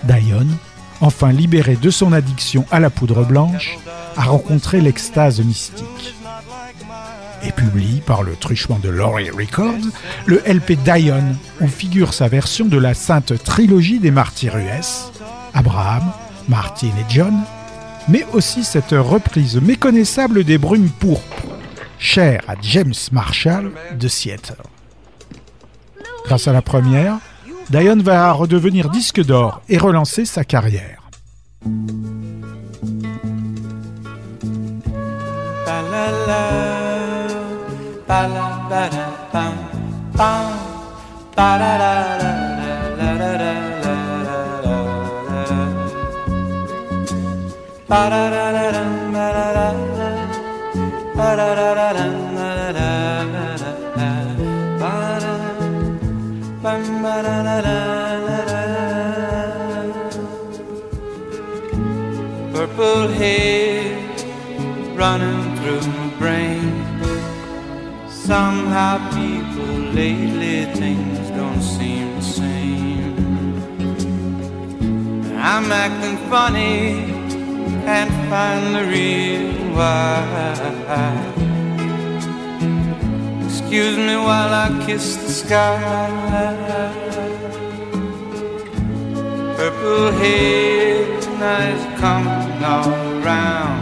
Diane, 0.04 0.56
enfin 1.00 1.32
libérée 1.32 1.76
de 1.76 1.90
son 1.90 2.12
addiction 2.12 2.66
à 2.70 2.78
la 2.78 2.90
poudre 2.90 3.24
blanche, 3.24 3.78
a 4.16 4.24
rencontré 4.24 4.80
l'extase 4.80 5.40
mystique. 5.40 6.14
Et 7.42 7.52
publie 7.52 8.02
par 8.04 8.22
le 8.22 8.36
truchement 8.36 8.78
de 8.78 8.90
Laurie 8.90 9.30
Records 9.30 9.90
le 10.26 10.42
LP 10.46 10.72
Diane, 10.84 11.36
où 11.60 11.66
figure 11.66 12.12
sa 12.12 12.28
version 12.28 12.66
de 12.66 12.78
la 12.78 12.94
sainte 12.94 13.42
trilogie 13.42 13.98
des 13.98 14.10
martyrs 14.10 14.56
US, 14.58 15.10
Abraham, 15.54 16.12
Martin 16.48 16.88
et 16.88 17.04
John, 17.08 17.34
mais 18.08 18.24
aussi 18.32 18.64
cette 18.64 18.92
reprise 18.92 19.60
méconnaissable 19.60 20.44
des 20.44 20.58
brumes 20.58 20.90
pourpres, 20.90 21.46
chère 21.98 22.42
à 22.48 22.54
James 22.60 22.94
Marshall 23.12 23.72
de 23.98 24.08
Seattle. 24.08 24.56
Grâce 26.24 26.48
à 26.48 26.52
la 26.52 26.62
première, 26.62 27.18
Diane 27.70 28.02
va 28.02 28.32
redevenir 28.32 28.90
disque 28.90 29.24
d'or 29.24 29.62
et 29.68 29.78
relancer 29.78 30.24
sa 30.24 30.44
carrière. 30.44 31.02
Purple 62.52 63.08
haze 63.08 64.24
running 64.96 65.56
through 65.56 65.80
my 65.82 66.08
brain. 66.18 66.72
Somehow, 68.08 68.96
people 69.10 69.74
lately 69.92 70.64
things 70.80 71.28
don't 71.36 71.60
seem 71.60 72.14
the 72.16 72.22
same. 72.22 73.14
I'm 75.36 75.70
acting 75.70 76.16
funny, 76.30 77.11
can't 77.84 78.12
find 78.30 78.74
the 78.76 78.84
real 78.86 79.74
why. 79.74 81.32
Excuse 83.44 83.96
me 83.96 84.16
while 84.16 84.52
I 84.64 84.68
kiss 84.86 85.16
the 85.16 85.28
sky. 85.28 85.78
Purple 89.56 90.12
haze 90.20 91.26
nights 91.38 91.84
coming 92.00 92.64
all 92.64 92.90
around. 93.16 93.80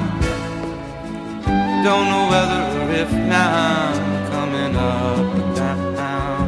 Don't 1.84 2.06
know 2.12 2.24
whether 2.32 2.62
or 2.80 2.90
if 3.02 3.12
now 3.12 3.92
I'm 3.92 4.30
coming 4.32 4.76
up 4.76 5.34
or 5.36 5.52
down. 5.56 6.46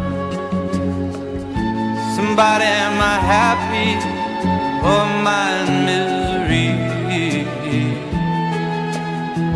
Somebody, 2.17 2.65
am 2.65 2.99
I 3.15 3.17
happy 3.35 3.91
or 4.91 5.05
I 5.27 5.69
misery? 5.87 6.82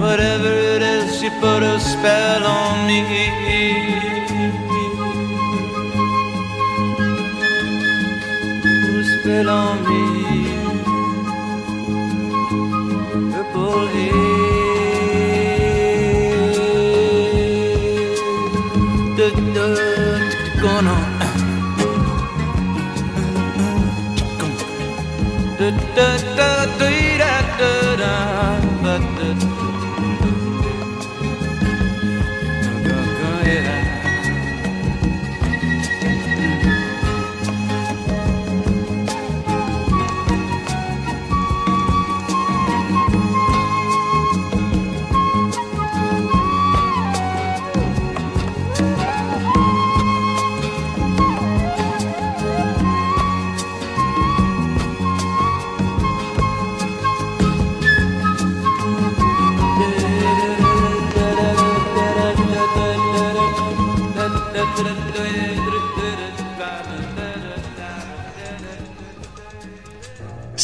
Whatever 0.07 0.53
it 0.75 0.83
is, 0.83 1.19
she 1.19 1.29
put 1.41 1.63
a 1.65 1.81
spell 1.81 2.45
on 2.47 2.87
me. 2.87 3.01
A 8.95 9.03
spell 9.11 9.49
on 9.51 9.77
me. 9.89 10.03
Purple 13.33 13.87
haze. 13.95 14.27
Da, 19.19 19.29
da, 19.57 19.67
gonna. 20.63 20.99
Da, 25.59 25.69
da, 25.97 26.09
da, 26.39 26.51
dee, 26.79 27.06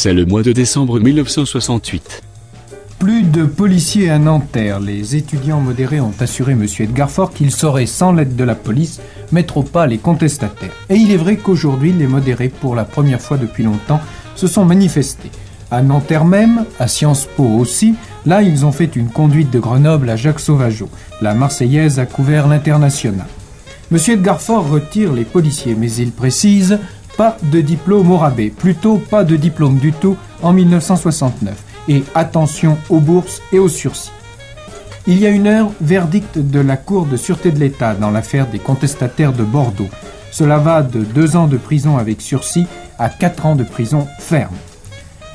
C'est 0.03 0.13
le 0.13 0.25
mois 0.25 0.43
de 0.43 0.51
décembre 0.51 0.99
1968. 0.99 2.23
Plus 2.99 3.23
de 3.23 3.45
policiers 3.45 4.09
à 4.09 4.19
Nanterre. 4.19 4.81
Les 4.81 5.15
étudiants 5.15 5.61
modérés 5.61 6.01
ont 6.01 6.11
assuré 6.19 6.51
M. 6.51 6.65
Edgar 6.77 7.09
Faure 7.09 7.31
qu'il 7.31 7.51
saurait, 7.51 7.85
sans 7.85 8.11
l'aide 8.11 8.35
de 8.35 8.43
la 8.43 8.55
police, 8.55 8.99
mettre 9.31 9.55
au 9.55 9.63
pas 9.63 9.87
les 9.87 9.99
contestataires. 9.99 10.73
Et 10.89 10.95
il 10.95 11.09
est 11.09 11.15
vrai 11.15 11.37
qu'aujourd'hui, 11.37 11.93
les 11.93 12.07
modérés, 12.07 12.49
pour 12.49 12.75
la 12.75 12.83
première 12.83 13.21
fois 13.21 13.37
depuis 13.37 13.63
longtemps, 13.63 14.01
se 14.35 14.45
sont 14.45 14.65
manifestés. 14.65 15.31
À 15.71 15.81
Nanterre 15.81 16.25
même, 16.25 16.65
à 16.79 16.89
Sciences 16.89 17.25
Po 17.37 17.45
aussi, 17.45 17.95
là 18.25 18.41
ils 18.41 18.65
ont 18.65 18.73
fait 18.73 18.97
une 18.97 19.07
conduite 19.07 19.51
de 19.51 19.59
Grenoble 19.59 20.09
à 20.09 20.17
Jacques 20.17 20.41
Sauvageau. 20.41 20.89
La 21.21 21.33
Marseillaise 21.33 21.99
a 21.99 22.05
couvert 22.05 22.49
l'international. 22.49 23.27
M. 23.89 23.99
Edgar 24.09 24.41
Faure 24.41 24.69
retire 24.69 25.13
les 25.13 25.23
policiers, 25.23 25.77
mais 25.79 25.93
il 25.93 26.11
précise 26.11 26.77
pas 27.17 27.37
de 27.43 27.61
diplôme 27.61 28.11
au 28.11 28.17
rabais, 28.17 28.49
plutôt 28.49 28.97
pas 28.97 29.23
de 29.23 29.35
diplôme 29.35 29.77
du 29.77 29.93
tout 29.93 30.17
en 30.41 30.53
1969. 30.53 31.55
Et 31.89 32.03
attention 32.15 32.77
aux 32.89 32.99
bourses 32.99 33.41
et 33.51 33.59
aux 33.59 33.69
sursis. 33.69 34.11
Il 35.05 35.19
y 35.19 35.25
a 35.25 35.29
une 35.29 35.47
heure, 35.47 35.69
verdict 35.81 36.37
de 36.37 36.59
la 36.61 36.77
Cour 36.77 37.05
de 37.05 37.17
sûreté 37.17 37.51
de 37.51 37.59
l'État 37.59 37.93
dans 37.93 38.09
l'affaire 38.09 38.47
des 38.47 38.59
contestataires 38.59 39.33
de 39.33 39.43
Bordeaux. 39.43 39.89
Cela 40.31 40.57
va 40.57 40.81
de 40.81 41.01
deux 41.01 41.35
ans 41.35 41.47
de 41.47 41.57
prison 41.57 41.97
avec 41.97 42.21
sursis 42.21 42.65
à 42.97 43.09
quatre 43.09 43.45
ans 43.45 43.55
de 43.55 43.65
prison 43.65 44.07
ferme. 44.19 44.55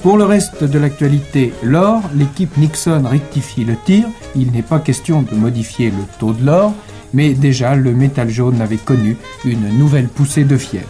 Pour 0.02 0.16
le 0.16 0.24
reste 0.24 0.64
de 0.64 0.78
l'actualité, 0.78 1.52
l'or, 1.62 2.02
l'équipe 2.14 2.56
Nixon 2.56 3.02
rectifie 3.04 3.64
le 3.64 3.76
tir. 3.84 4.06
Il 4.34 4.52
n'est 4.52 4.62
pas 4.62 4.78
question 4.78 5.22
de 5.22 5.34
modifier 5.34 5.90
le 5.90 6.04
taux 6.18 6.32
de 6.32 6.46
l'or, 6.46 6.72
mais 7.12 7.34
déjà 7.34 7.74
le 7.74 7.92
métal 7.92 8.30
jaune 8.30 8.62
avait 8.62 8.76
connu 8.76 9.16
une 9.44 9.68
nouvelle 9.76 10.08
poussée 10.08 10.44
de 10.44 10.56
fièvre. 10.56 10.88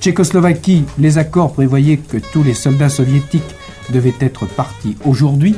Tchécoslovaquie, 0.00 0.84
les 0.98 1.18
accords 1.18 1.52
prévoyaient 1.52 1.98
que 1.98 2.16
tous 2.16 2.42
les 2.42 2.54
soldats 2.54 2.88
soviétiques 2.88 3.54
devaient 3.92 4.14
être 4.20 4.46
partis 4.46 4.96
aujourd'hui. 5.04 5.54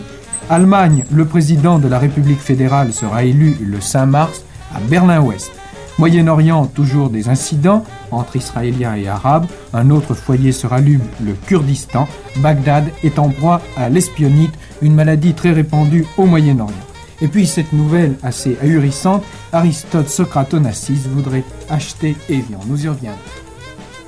Allemagne, 0.50 1.04
le 1.12 1.24
président 1.26 1.78
de 1.78 1.86
la 1.86 2.00
République 2.00 2.40
fédérale 2.40 2.92
sera 2.92 3.22
élu 3.22 3.56
le 3.62 3.80
5 3.80 4.06
mars 4.06 4.42
à 4.74 4.80
Berlin-Ouest. 4.80 5.52
Moyen-Orient, 5.98 6.66
toujours 6.66 7.08
des 7.08 7.28
incidents 7.28 7.84
entre 8.10 8.34
Israéliens 8.34 8.96
et 8.96 9.06
Arabes. 9.06 9.46
Un 9.72 9.90
autre 9.90 10.14
foyer 10.14 10.50
se 10.50 10.66
rallume, 10.66 11.02
le 11.24 11.34
Kurdistan. 11.34 12.08
Bagdad 12.38 12.86
est 13.04 13.20
en 13.20 13.28
proie 13.28 13.60
à 13.76 13.88
l'espionnite, 13.88 14.54
une 14.80 14.94
maladie 14.94 15.34
très 15.34 15.52
répandue 15.52 16.04
au 16.16 16.26
Moyen-Orient. 16.26 16.74
Et 17.20 17.28
puis 17.28 17.46
cette 17.46 17.72
nouvelle 17.72 18.16
assez 18.24 18.58
ahurissante, 18.60 19.22
Aristote 19.52 20.08
Socrate 20.08 20.54
Onassis 20.54 21.06
voudrait 21.08 21.44
acheter 21.70 22.16
Evian. 22.28 22.58
Nous 22.66 22.84
y 22.84 22.88
reviendrons. 22.88 23.41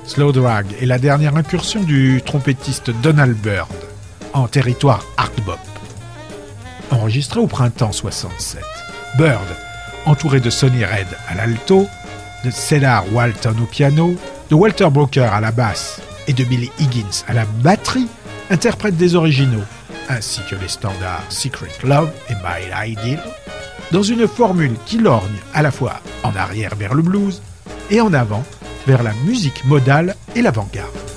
Slow 0.07 0.31
Drag 0.31 0.67
est 0.79 0.85
la 0.85 0.99
dernière 0.99 1.35
incursion 1.35 1.81
du 1.81 2.21
trompettiste 2.23 2.91
Donald 3.01 3.35
Byrd 3.37 3.73
en 4.33 4.47
territoire 4.47 5.03
hard 5.17 5.33
bop. 5.45 5.59
Enregistré 6.91 7.39
au 7.39 7.47
printemps 7.47 7.91
67, 7.91 8.61
Byrd, 9.17 9.47
entouré 10.05 10.39
de 10.39 10.51
Sonny 10.51 10.85
Red 10.85 11.07
à 11.27 11.33
l'alto, 11.33 11.87
de 12.43 12.51
Cedar 12.51 13.03
Walton 13.13 13.55
au 13.63 13.65
piano, 13.65 14.15
de 14.51 14.55
Walter 14.55 14.89
Broker 14.91 15.33
à 15.33 15.41
la 15.41 15.51
basse 15.51 15.99
et 16.27 16.33
de 16.33 16.43
Billy 16.43 16.71
Higgins 16.79 17.23
à 17.27 17.33
la 17.33 17.45
batterie, 17.63 18.07
interprète 18.51 18.97
des 18.97 19.15
originaux, 19.15 19.63
ainsi 20.07 20.41
que 20.47 20.55
les 20.55 20.67
standards 20.67 21.25
Secret 21.29 21.71
Love 21.83 22.11
et 22.29 22.35
My 22.35 22.91
Ideal, 22.91 23.23
dans 23.91 24.03
une 24.03 24.27
formule 24.27 24.75
qui 24.85 24.99
lorgne 24.99 25.39
à 25.55 25.63
la 25.63 25.71
fois 25.71 25.99
en 26.23 26.35
arrière 26.35 26.75
vers 26.75 26.93
le 26.93 27.01
blues 27.01 27.41
et 27.89 28.01
en 28.01 28.13
avant 28.13 28.43
vers 28.85 29.03
la 29.03 29.13
musique 29.25 29.65
modale 29.65 30.15
et 30.35 30.41
l'avant-garde. 30.41 31.14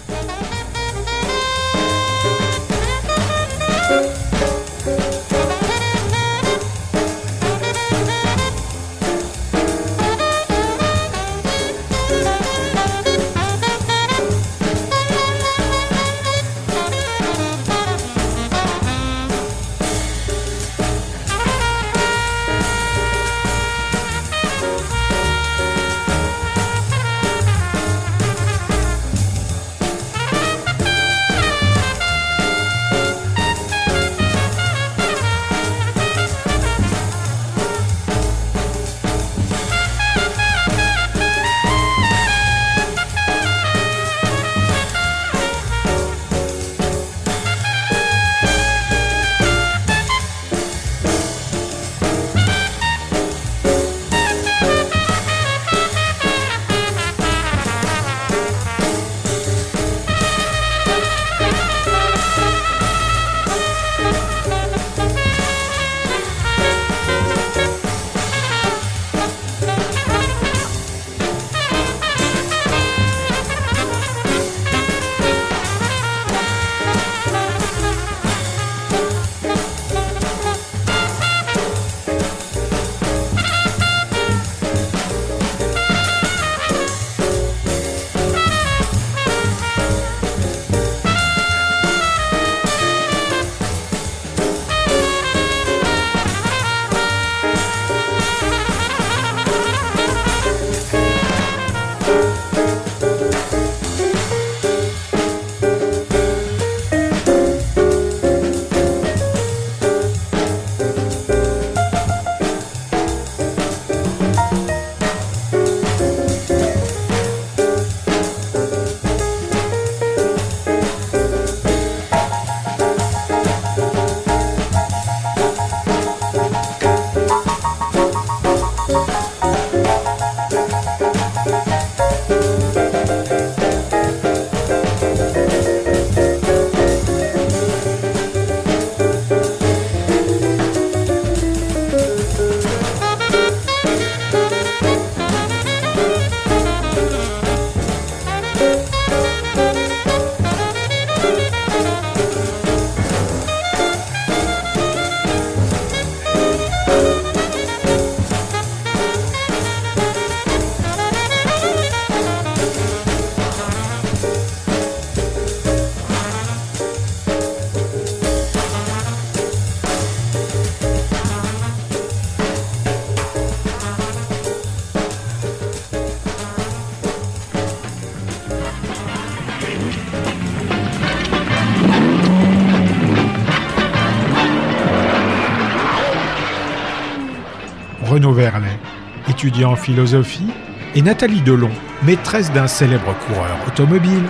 Étudiant 189.49 189.73
en 189.73 189.77
philosophie, 189.77 190.47
et 190.95 191.01
Nathalie 191.01 191.41
Delon, 191.41 191.71
maîtresse 192.03 192.53
d'un 192.53 192.67
célèbre 192.67 193.15
coureur 193.27 193.57
automobile, 193.67 194.25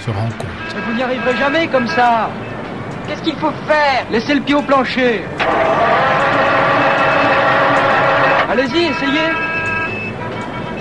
se 0.00 0.10
rencontrent. 0.10 0.44
Vous 0.88 0.94
n'y 0.94 1.02
arriverez 1.02 1.36
jamais 1.36 1.68
comme 1.68 1.86
ça. 1.86 2.28
Qu'est-ce 3.06 3.22
qu'il 3.22 3.36
faut 3.36 3.52
faire? 3.68 4.04
Laissez 4.10 4.34
le 4.34 4.40
pied 4.40 4.56
au 4.56 4.62
plancher. 4.62 5.22
Allez-y, 8.50 8.86
essayez. 8.86 9.30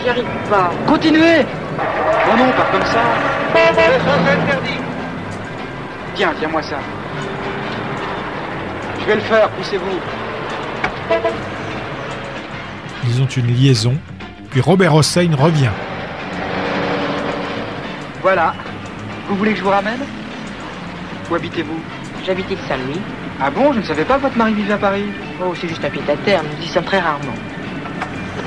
J'y 0.02 0.10
arrive 0.10 0.26
pas. 0.50 0.72
Continuez. 0.88 1.46
Oh 1.78 2.36
non, 2.36 2.52
pas 2.58 2.66
comme 2.72 2.86
ça. 2.86 3.04
Tiens, 6.16 6.34
tiens-moi 6.40 6.64
ça. 6.64 6.78
Je 9.02 9.06
vais 9.06 9.16
le 9.16 9.22
faire, 9.22 9.50
poussez-vous. 9.50 10.00
Ils 13.16 13.22
ont 13.22 13.28
une 13.28 13.54
liaison, 13.56 13.96
puis 14.50 14.60
Robert 14.60 14.96
Hossein 14.96 15.30
revient. 15.38 15.70
Voilà. 18.24 18.56
Vous 19.28 19.36
voulez 19.36 19.52
que 19.52 19.60
je 19.60 19.64
vous 19.64 19.70
ramène? 19.70 20.00
Où 21.30 21.36
habitez-vous? 21.36 21.80
J'habite 22.26 22.50
île 22.50 22.58
Saint-Louis. 22.68 23.00
Ah 23.40 23.52
bon, 23.52 23.72
je 23.72 23.80
ne 23.80 23.84
savais 23.84 24.04
pas 24.04 24.16
que 24.16 24.22
votre 24.22 24.38
mari 24.38 24.56
vivait 24.56 24.74
à 24.74 24.78
Paris. 24.78 25.06
Oh, 25.44 25.54
c'est 25.60 25.68
juste 25.68 25.86
un 25.86 25.90
pied 25.92 26.02
à 26.10 26.16
terre, 26.18 26.42
nous 26.44 26.66
y 26.66 26.68
sommes 26.68 26.86
très 26.86 27.02
rarement. 27.02 27.36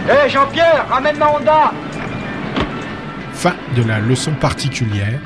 Hé, 0.09 0.29
Jean-Pierre, 0.29 0.87
ramène 0.89 1.19
ma 1.19 1.29
Honda 1.29 1.73
Fin 3.35 3.55
de 3.77 3.85
la 3.85 4.01
leçon 4.01 4.33
particulière 4.33 5.21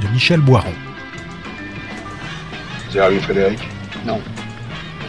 de 0.00 0.08
Michel 0.08 0.40
Boiron. 0.40 0.74
Tu 2.90 3.00
as 3.00 3.08
vu 3.08 3.20
Frédéric? 3.20 3.60
Non. 4.04 4.20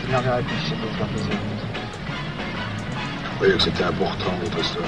Je 0.05 0.11
ne 0.11 0.17
reverrai 0.17 0.43
plus 0.43 0.55
c'est 0.67 0.75
pour 0.75 0.91
faire 0.97 1.07
plaisir. 1.07 1.31
Que 3.45 3.59
c'était 3.61 3.83
important, 3.83 4.31
votre 4.43 4.59
histoire. 4.59 4.87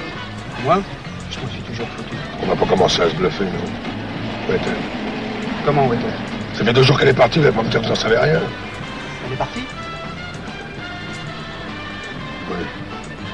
Moi 0.64 0.82
Je 1.30 1.38
m'en 1.38 1.48
suis 1.48 1.60
toujours 1.60 1.86
foutu. 1.90 2.16
On 2.42 2.46
va 2.46 2.56
pas 2.56 2.66
commencer 2.66 3.02
à 3.02 3.08
se 3.08 3.14
bluffer, 3.14 3.44
nous. 3.44 3.50
Où 3.50 4.52
est-elle? 4.52 4.74
Comment 5.64 5.86
où 5.86 5.92
est-elle? 5.94 6.56
Ça 6.56 6.64
fait 6.64 6.72
deux 6.72 6.82
jours 6.82 6.98
qu'elle 6.98 7.08
est 7.08 7.14
partie, 7.14 7.38
vous 7.38 7.46
allez 7.46 7.54
pas 7.54 7.62
me 7.62 7.68
dire 7.68 7.80
que 7.80 7.86
vous 7.86 7.92
n'en 7.92 7.98
savez 7.98 8.18
rien. 8.18 8.40
Elle 9.26 9.32
est 9.32 9.36
partie? 9.36 9.60
Oui. 12.50 12.66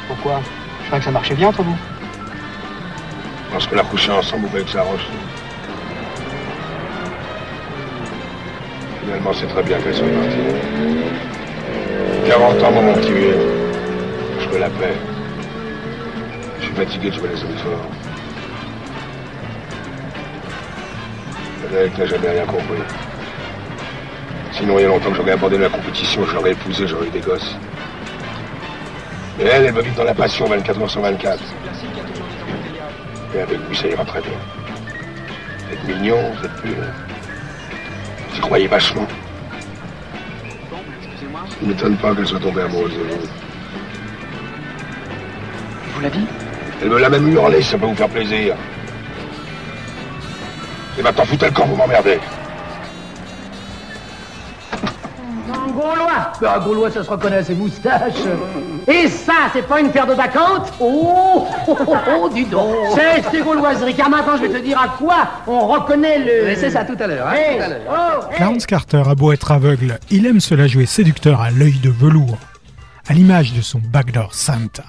Pourquoi? 0.08 0.40
Je 0.82 0.86
croyais 0.86 1.00
que 1.00 1.04
ça 1.06 1.10
marchait 1.10 1.34
bien 1.34 1.48
entre 1.48 1.62
vous. 1.62 1.76
Lorsqu'on 3.50 3.78
a 3.78 3.84
couché 3.84 4.12
ensemble, 4.12 4.42
vous 4.42 4.50
voyez 4.50 4.66
que 4.66 4.72
ça 4.72 4.82
tout. 4.82 4.98
Finalement, 9.00 9.32
c'est 9.32 9.46
très 9.46 9.62
bien 9.62 9.78
qu'elle 9.78 9.94
soit 9.94 10.06
partie. 10.06 10.36
40 12.28 12.62
ans, 12.62 12.72
mon 12.72 12.92
petit. 12.92 13.32
Je 14.40 14.48
veux 14.50 14.58
la 14.58 14.68
paix. 14.68 15.13
Suis 16.74 16.84
fatigué 16.84 17.10
de 17.10 17.14
jouer 17.14 17.28
les 17.28 17.40
hommes 17.44 17.56
forts. 17.58 17.88
Frédéric 21.60 21.98
n'a 21.98 22.06
jamais 22.06 22.30
rien 22.30 22.46
compris. 22.46 22.82
Sinon, 24.50 24.78
il 24.78 24.82
y 24.82 24.84
a 24.84 24.88
longtemps 24.88 25.10
que 25.10 25.16
j'aurais 25.16 25.32
abandonné 25.32 25.62
la 25.62 25.68
compétition, 25.68 26.24
je 26.26 26.34
l'aurais 26.34 26.50
épousée, 26.50 26.88
j'aurais 26.88 27.06
eu 27.06 27.10
des 27.10 27.20
gosses. 27.20 27.54
Mais 29.38 29.44
elle, 29.44 29.66
elle 29.66 29.72
va 29.72 29.82
vivre 29.82 29.94
dans 29.94 30.04
la 30.04 30.14
passion 30.14 30.46
24 30.46 30.82
heures 30.82 30.90
sur 30.90 31.00
24. 31.00 31.40
Et 33.34 33.40
avec 33.40 33.58
lui, 33.68 33.76
ça 33.76 33.86
ira 33.86 34.04
très 34.04 34.20
bien. 34.20 34.32
Vous 35.68 35.74
êtes 35.74 35.84
mignon, 35.84 36.16
vous 36.36 36.44
êtes 36.44 36.56
pur. 36.56 36.74
J'y 38.34 38.40
croyais 38.40 38.66
vachement. 38.66 39.06
Ça 41.30 41.56
ne 41.62 41.68
m'étonne 41.68 41.96
pas 41.98 42.12
qu'elle 42.16 42.26
soit 42.26 42.40
tombée 42.40 42.62
amoureuse 42.62 42.94
de 42.94 43.02
vous. 43.14 43.28
Vous 45.94 46.00
l'a 46.00 46.10
dit 46.10 46.26
Elle 46.84 46.90
me 46.90 46.98
l'a 46.98 47.08
même 47.08 47.26
hurlé, 47.32 47.62
si 47.62 47.70
ça 47.70 47.78
peut 47.78 47.86
vous 47.86 47.94
faire 47.94 48.10
plaisir. 48.10 48.54
Et 50.98 51.02
maintenant, 51.02 51.24
foutez 51.24 51.46
le 51.46 51.52
camp, 51.52 51.64
vous 51.64 51.76
m'emmerdez. 51.76 52.18
Un 55.50 55.70
Gaulois 55.70 56.32
Un 56.46 56.58
Gaulois, 56.60 56.90
ça 56.90 57.02
se 57.02 57.08
reconnaît 57.10 57.38
à 57.38 57.42
ses 57.42 57.54
moustaches. 57.54 58.12
Et 58.86 59.08
ça, 59.08 59.32
c'est 59.54 59.66
pas 59.66 59.80
une 59.80 59.90
paire 59.90 60.06
de 60.06 60.14
bacchantes 60.14 60.74
Oh, 60.78 61.46
oh, 61.66 61.78
oh, 61.86 61.96
oh, 62.20 62.28
dis 62.28 62.44
donc 62.44 62.74
C'est 62.94 63.22
ces 63.30 63.42
gauloiseries, 63.42 63.94
car 63.94 64.10
maintenant, 64.10 64.36
je 64.36 64.42
vais 64.42 64.50
te 64.50 64.62
dire 64.62 64.78
à 64.78 64.88
quoi 64.88 65.26
on 65.46 65.66
reconnaît 65.66 66.18
le... 66.18 66.44
Mais 66.44 66.54
c'est 66.54 66.70
ça, 66.70 66.84
tout 66.84 66.96
à 67.00 67.06
l'heure, 67.06 67.26
hein, 67.26 67.34
Hey, 67.34 67.60
oh, 67.88 68.24
hey. 68.30 68.36
Clarence 68.36 68.66
Carter 68.66 69.02
a 69.06 69.14
beau 69.14 69.32
être 69.32 69.50
aveugle, 69.52 69.98
il 70.10 70.26
aime 70.26 70.40
se 70.40 70.54
la 70.54 70.66
jouer 70.66 70.84
séducteur 70.84 71.40
à 71.40 71.50
l'œil 71.50 71.78
de 71.82 71.88
velours, 71.90 72.36
à 73.08 73.14
l'image 73.14 73.54
de 73.54 73.62
son 73.62 73.80
Backdoor 73.90 74.34
Santa. 74.34 74.84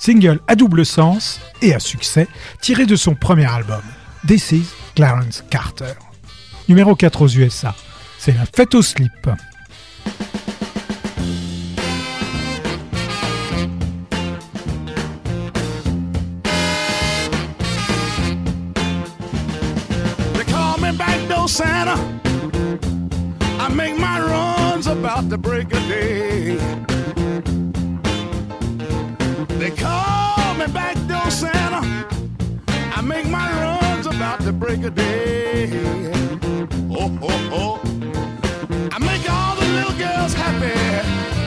Single 0.00 0.40
à 0.48 0.56
double 0.56 0.86
sens 0.86 1.40
et 1.60 1.74
à 1.74 1.78
succès, 1.78 2.26
tiré 2.62 2.86
de 2.86 2.96
son 2.96 3.14
premier 3.14 3.44
album, 3.44 3.82
This 4.26 4.50
is 4.50 4.64
Clarence 4.94 5.44
Carter. 5.50 5.92
Numéro 6.70 6.96
4 6.96 7.20
aux 7.20 7.28
USA, 7.28 7.74
c'est 8.18 8.32
la 8.32 8.46
fête 8.46 8.74
au 8.74 8.80
slip. 8.80 9.28
They 29.70 29.76
call 29.76 30.54
me 30.54 30.66
backdoor 30.66 31.30
Santa. 31.30 31.80
I 32.68 33.00
make 33.02 33.28
my 33.28 33.48
runs 33.62 34.06
about 34.06 34.40
the 34.40 34.52
break 34.52 34.82
of 34.82 34.96
day. 34.96 35.70
Oh, 36.90 37.16
oh, 37.22 37.50
oh. 37.52 37.80
I 38.90 38.98
make 38.98 39.30
all 39.30 39.54
the 39.54 39.66
little 39.66 39.96
girls 39.96 40.34
happy 40.34 41.39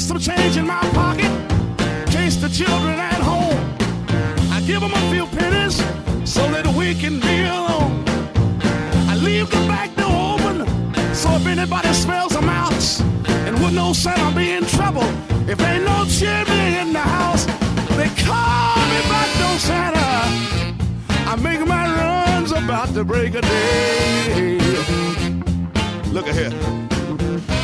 some 0.00 0.18
change 0.18 0.56
in 0.56 0.66
my 0.66 0.80
pocket 0.94 1.30
in 1.80 2.06
case 2.06 2.36
the 2.36 2.48
children 2.48 2.98
at 2.98 3.20
home. 3.20 3.58
I 4.50 4.60
give 4.66 4.80
them 4.80 4.92
a 4.92 5.10
few 5.10 5.26
pennies 5.38 5.76
so 6.24 6.40
that 6.52 6.66
we 6.78 6.94
can 6.94 7.20
be 7.20 7.44
alone. 7.44 8.04
I 9.08 9.16
leave 9.16 9.50
the 9.50 9.62
back 9.68 9.94
door 9.96 10.34
open 10.34 10.66
so 11.14 11.30
if 11.32 11.46
anybody 11.46 11.92
smells 11.92 12.34
a 12.34 12.40
mouse 12.40 13.00
and 13.46 13.54
with 13.62 13.74
no 13.74 13.88
know 13.88 13.92
Santa 13.92 14.34
be 14.34 14.52
in 14.52 14.64
trouble. 14.64 15.08
If 15.48 15.60
ain't 15.60 15.84
no 15.84 16.04
chimney 16.06 16.78
in 16.78 16.92
the 16.92 17.00
house, 17.00 17.44
they 17.98 18.08
call 18.24 18.76
me 18.92 19.00
back 19.12 19.28
door 19.38 19.58
Santa. 19.58 20.10
I 21.30 21.36
make 21.42 21.60
my 21.66 21.84
runs 22.00 22.52
about 22.52 22.88
the 22.94 23.04
break 23.04 23.34
of 23.34 23.42
day. 23.42 24.58
Look 26.12 26.26
at 26.26 26.34
here. 26.34 26.99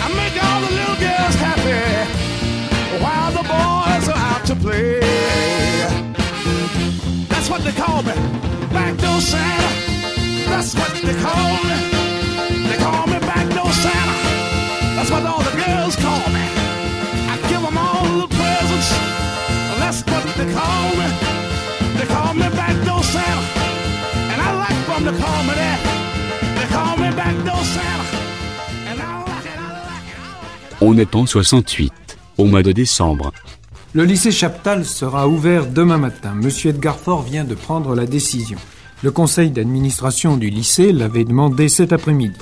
I 0.07 0.09
make 0.15 0.39
all 0.39 0.61
the 0.63 0.71
little 0.71 0.99
girls 1.03 1.35
happy 1.35 1.83
while 3.03 3.33
the 3.33 3.43
boys 3.43 4.07
are 4.07 4.23
out 4.31 4.47
to 4.47 4.55
play. 4.55 5.01
That's 7.27 7.51
what 7.51 7.65
they 7.65 7.73
call 7.73 8.03
me, 8.07 8.15
backdoor 8.71 9.19
Santa. 9.19 9.67
That's 10.47 10.77
what 10.77 10.95
they 11.03 11.17
call 11.19 11.59
me. 11.67 11.77
They 12.71 12.79
call 12.79 13.07
me 13.09 13.19
backdoor 13.19 13.73
Santa. 13.83 14.15
That's 14.95 15.11
what 15.11 15.27
all 15.27 15.43
the 15.43 15.57
girls 15.59 15.97
call 15.97 16.27
me. 16.31 16.45
I 17.27 17.35
give 17.51 17.63
them 17.67 17.77
all 17.77 18.07
the 18.23 18.29
presents. 18.31 18.91
That's 19.83 20.07
what 20.07 20.23
they 20.39 20.47
call 20.55 20.87
me. 21.03 21.09
They 21.99 22.07
call 22.07 22.33
me 22.33 22.47
backdoor 22.55 23.03
Santa. 23.03 23.43
And 24.31 24.41
I 24.41 24.55
like 24.55 24.87
them 24.87 25.03
to 25.11 25.15
call 25.21 25.43
me 25.43 25.55
that. 25.59 25.96
On 30.89 30.97
est 30.99 31.17
en 31.17 31.27
68, 31.27 31.93
au 32.39 32.45
mois 32.45 32.63
de 32.63 32.71
décembre. 32.71 33.33
Le 33.93 34.05
lycée 34.05 34.31
Chaptal 34.31 34.85
sera 34.85 35.27
ouvert 35.27 35.67
demain 35.67 35.99
matin. 35.99 36.33
Monsieur 36.33 36.71
Edgar 36.71 36.97
Faure 36.97 37.23
vient 37.23 37.43
de 37.43 37.57
prendre 37.57 37.97
la 37.97 38.07
décision. 38.07 38.57
Le 39.03 39.11
conseil 39.11 39.51
d'administration 39.51 40.37
du 40.37 40.49
lycée 40.49 40.93
l'avait 40.93 41.25
demandé 41.25 41.69
cet 41.69 41.93
après-midi. 41.93 42.37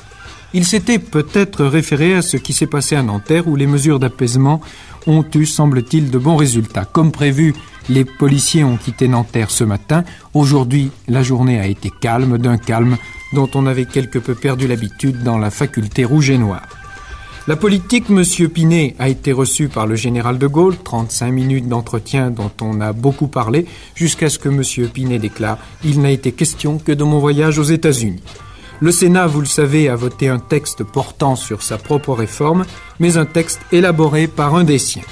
Il 0.53 0.67
s'était 0.67 0.99
peut-être 0.99 1.65
référé 1.65 2.17
à 2.17 2.21
ce 2.21 2.37
qui 2.37 2.53
s'est 2.53 2.67
passé 2.67 2.97
à 2.97 3.03
Nanterre 3.03 3.49
où 3.49 3.57
les 3.57 3.67
mesures 3.67 3.99
d'apaisement 3.99 4.61
ont 5.07 5.25
eu, 5.35 5.47
semble-t-il, 5.47 6.11
de 6.11 6.19
bons 6.19 6.37
résultats. 6.37 6.85
Comme 6.85 7.13
prévu, 7.13 7.55
les 7.89 8.05
policiers 8.05 8.63
ont 8.63 8.77
quitté 8.77 9.09
Nanterre 9.09 9.51
ce 9.51 9.65
matin. 9.65 10.05
Aujourd'hui, 10.35 10.91
la 11.09 11.23
journée 11.23 11.61
a 11.61 11.67
été 11.67 11.91
calme, 11.99 12.37
d'un 12.37 12.59
calme 12.59 12.99
dont 13.33 13.49
on 13.55 13.65
avait 13.65 13.87
quelque 13.87 14.19
peu 14.19 14.35
perdu 14.35 14.67
l'habitude 14.67 15.23
dans 15.23 15.39
la 15.39 15.51
faculté 15.51 16.05
rouge 16.05 16.29
et 16.29 16.37
noire. 16.37 16.69
La 17.47 17.57
politique, 17.57 18.07
M. 18.09 18.25
Pinet 18.49 18.97
a 18.99 19.11
été 19.11 19.31
reçu 19.31 19.69
par 19.69 19.87
le 19.87 19.97
général 19.97 20.39
de 20.39 20.47
Gaulle, 20.47 20.79
35 20.83 21.31
minutes 21.31 21.69
d'entretien 21.69 22.31
dont 22.31 22.51
on 22.63 22.81
a 22.81 22.95
beaucoup 22.95 23.27
parlé, 23.27 23.67
jusqu'à 23.95 24.31
ce 24.31 24.39
que 24.39 24.49
M. 24.49 24.89
Pinet 24.89 25.19
déclare 25.19 25.59
Il 25.85 26.01
n'a 26.01 26.11
été 26.11 26.33
question 26.33 26.79
que 26.79 26.91
de 26.91 27.05
mon 27.05 27.19
voyage 27.19 27.59
aux 27.59 27.65
États-Unis. 27.65 28.23
Le 28.81 28.91
Sénat, 28.91 29.27
vous 29.27 29.41
le 29.41 29.47
savez, 29.47 29.91
a 29.91 29.95
voté 29.95 30.29
un 30.31 30.39
texte 30.39 30.85
portant 30.85 31.37
sur 31.37 31.63
sa 31.63 31.77
propre 31.77 32.15
réforme, 32.15 32.65
mais 32.99 33.19
un 33.19 33.27
texte 33.27 33.61
élaboré 33.73 34.27
par 34.27 34.55
un 34.55 34.65
des 34.65 34.79
siens. 34.79 35.03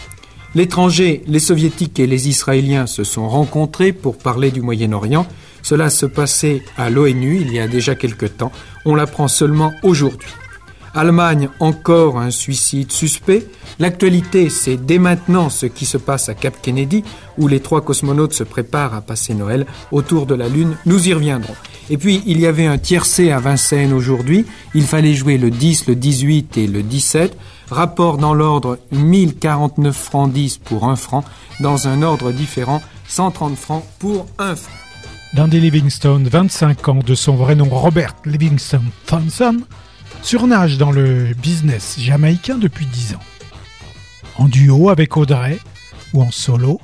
L'étranger, 0.55 1.23
les 1.27 1.39
soviétiques 1.39 2.01
et 2.01 2.07
les 2.07 2.31
israéliens 2.31 2.87
se 2.87 3.05
sont 3.05 3.29
rencontrés 3.29 3.93
pour 3.93 4.17
parler 4.17 4.51
du 4.51 4.63
Moyen-Orient. 4.63 5.27
Cela 5.61 5.91
se 5.91 6.07
passait 6.07 6.63
à 6.79 6.89
l'ONU 6.89 7.43
il 7.43 7.53
y 7.53 7.61
a 7.61 7.69
déjà 7.69 7.95
quelque 7.95 8.27
temps. 8.27 8.53
On 8.87 8.95
l'apprend 8.95 9.29
seulement 9.29 9.75
aujourd'hui. 9.83 10.29
Allemagne, 10.95 11.49
encore 11.61 12.19
un 12.19 12.31
suicide 12.31 12.93
suspect. 12.93 13.47
L'actualité, 13.79 14.51
c'est 14.51 14.77
dès 14.77 14.99
maintenant 14.99 15.49
ce 15.49 15.67
qui 15.67 15.87
se 15.87 15.97
passe 15.97 16.29
à 16.29 16.35
Cap 16.35 16.61
Kennedy, 16.61 17.03
où 17.39 17.49
les 17.49 17.61
trois 17.61 17.81
cosmonautes 17.81 18.35
se 18.35 18.45
préparent 18.45 18.95
à 18.95 19.01
passer 19.01 19.35
Noël 19.35 19.67
autour 19.91 20.27
de 20.27 20.35
la 20.35 20.49
Lune. 20.49 20.77
Nous 20.85 21.09
y 21.09 21.15
reviendrons. 21.15 21.55
Et 21.91 21.97
puis, 21.97 22.23
il 22.27 22.41
y 22.41 22.47
avait 22.47 22.67
un 22.67 22.79
tiercé 22.79 23.31
à 23.31 23.41
Vincennes 23.41 23.93
aujourd'hui. 23.93 24.47
Il 24.75 24.85
fallait 24.85 25.15
jouer 25.15 25.39
le 25.39 25.51
10, 25.51 25.89
le 25.89 25.95
18 25.95 26.59
et 26.59 26.67
le 26.67 26.83
17. 26.83 27.37
Rapport 27.71 28.19
dans 28.19 28.35
l'ordre 28.35 28.79
1049 28.93 29.97
francs 29.97 30.31
10 30.31 30.59
pour 30.59 30.85
1 30.89 30.97
franc. 30.97 31.25
Dans 31.61 31.89
un 31.89 32.03
ordre 32.03 32.33
différent, 32.33 32.83
130 33.09 33.57
francs 33.57 33.85
pour 33.99 34.27
1 34.39 34.57
franc. 34.57 34.73
Dandy 35.35 35.61
Livingstone, 35.61 36.29
25 36.29 36.89
ans, 36.89 36.99
de 37.07 37.15
son 37.15 37.37
vrai 37.37 37.55
nom 37.55 37.69
Robert 37.71 38.15
Livingstone 38.27 38.91
Thompson, 39.07 39.63
surnage 40.23 40.79
dans 40.79 40.93
le 40.93 41.35
business 41.35 41.97
jamaïcain 41.99 42.57
depuis 42.57 42.87
10 42.87 43.15
ans. 43.15 43.25
En 44.37 44.49
duo 44.49 44.89
avec 44.89 45.17
Audrey, 45.17 45.59
ou 46.15 46.23
en 46.23 46.31
solo, 46.31 46.81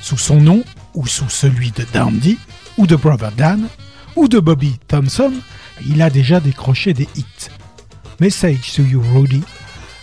sous 0.00 0.18
son 0.18 0.40
nom 0.40 0.64
ou 0.94 1.06
sous 1.06 1.28
celui 1.28 1.70
de 1.70 1.86
Dandy, 1.92 2.38
ou 2.76 2.86
de 2.86 2.96
Brother 2.96 3.30
Dan, 3.32 3.68
ou 4.16 4.26
de 4.28 4.40
Bobby 4.40 4.78
Thompson, 4.88 5.32
il 5.86 6.02
a 6.02 6.10
déjà 6.10 6.40
décroché 6.40 6.94
des 6.94 7.08
hits. 7.16 7.48
Message 8.18 8.72
to 8.74 8.82
You 8.82 9.02
Rudy, 9.14 9.42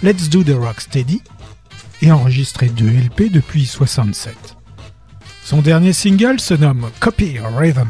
Let's 0.01 0.30
Do 0.30 0.43
the 0.43 0.55
Rock 0.57 0.82
Steady, 0.82 1.21
et 2.01 2.11
enregistré 2.11 2.67
deux 2.69 2.89
LP 2.89 3.32
depuis 3.32 3.65
67. 3.65 4.55
Son 5.43 5.61
dernier 5.61 5.93
single 5.93 6.39
se 6.39 6.53
nomme 6.53 6.89
Copy 6.99 7.39
Rhythm. 7.39 7.88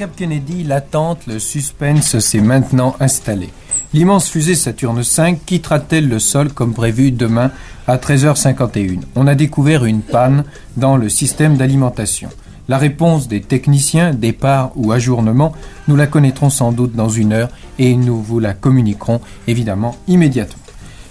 Cap 0.00 0.16
Kennedy, 0.16 0.64
l'attente, 0.64 1.26
le 1.26 1.38
suspense 1.38 2.20
s'est 2.20 2.40
maintenant 2.40 2.96
installé. 3.00 3.50
L'immense 3.92 4.30
fusée 4.30 4.54
Saturne 4.54 5.02
V 5.02 5.38
quittera-t-elle 5.44 6.08
le 6.08 6.18
sol 6.18 6.54
comme 6.54 6.72
prévu 6.72 7.12
demain 7.12 7.50
à 7.86 7.98
13h51 7.98 9.00
On 9.14 9.26
a 9.26 9.34
découvert 9.34 9.84
une 9.84 10.00
panne 10.00 10.44
dans 10.78 10.96
le 10.96 11.10
système 11.10 11.58
d'alimentation. 11.58 12.30
La 12.66 12.78
réponse 12.78 13.28
des 13.28 13.42
techniciens, 13.42 14.14
départ 14.14 14.72
ou 14.74 14.90
ajournement, 14.90 15.52
nous 15.86 15.96
la 15.96 16.06
connaîtrons 16.06 16.48
sans 16.48 16.72
doute 16.72 16.96
dans 16.96 17.10
une 17.10 17.34
heure 17.34 17.50
et 17.78 17.94
nous 17.94 18.22
vous 18.22 18.40
la 18.40 18.54
communiquerons 18.54 19.20
évidemment 19.48 19.96
immédiatement. 20.08 20.62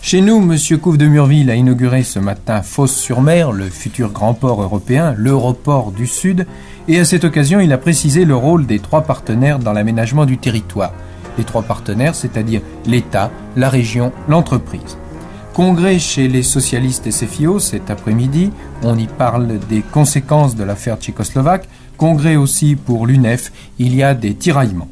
Chez 0.02 0.22
nous, 0.22 0.38
M. 0.42 0.80
Couve 0.80 0.98
de 0.98 1.08
Murville 1.08 1.52
a 1.52 1.56
inauguré 1.56 2.04
ce 2.04 2.20
matin 2.20 2.62
Fos-sur-Mer, 2.62 3.52
le 3.52 3.66
futur 3.66 4.12
grand 4.12 4.34
port 4.34 4.62
européen, 4.62 5.14
l'Europort 5.18 5.92
du 5.92 6.08
Sud, 6.08 6.48
et 6.88 7.00
à 7.00 7.06
cette 7.06 7.26
occasion, 7.26 7.60
il 7.60 7.74
a 7.74 7.78
précisé 7.78 8.24
le 8.24 8.36
rôle 8.36 8.66
des 8.66 8.80
trois 8.80 9.02
partenaires 9.02 9.60
dans 9.60 9.74
l'aménagement 9.74 10.26
du 10.26 10.38
territoire. 10.38 10.94
Les 11.38 11.44
trois 11.44 11.64
partenaires, 11.64 12.16
c'est-à-dire 12.16 12.62
l'État, 12.86 13.30
la 13.58 13.70
région, 13.70 14.14
l'entreprise. 14.30 14.98
Congrès 15.54 16.00
chez 16.00 16.30
les 16.30 16.44
socialistes 16.44 17.12
SFIO 17.12 17.60
cet 17.60 17.92
après-midi, 17.92 18.52
on 18.84 18.98
y 18.98 19.08
parle 19.08 19.60
des 19.70 19.82
conséquences 19.82 20.56
de 20.56 20.64
l'affaire 20.64 20.98
tchécoslovaque. 20.98 21.68
Congrès 21.98 22.38
aussi 22.38 22.78
pour 22.78 23.06
l'UNEF, 23.06 23.52
il 23.78 23.94
y 23.94 24.02
a 24.02 24.14
des 24.14 24.34
tiraillements. 24.34 24.88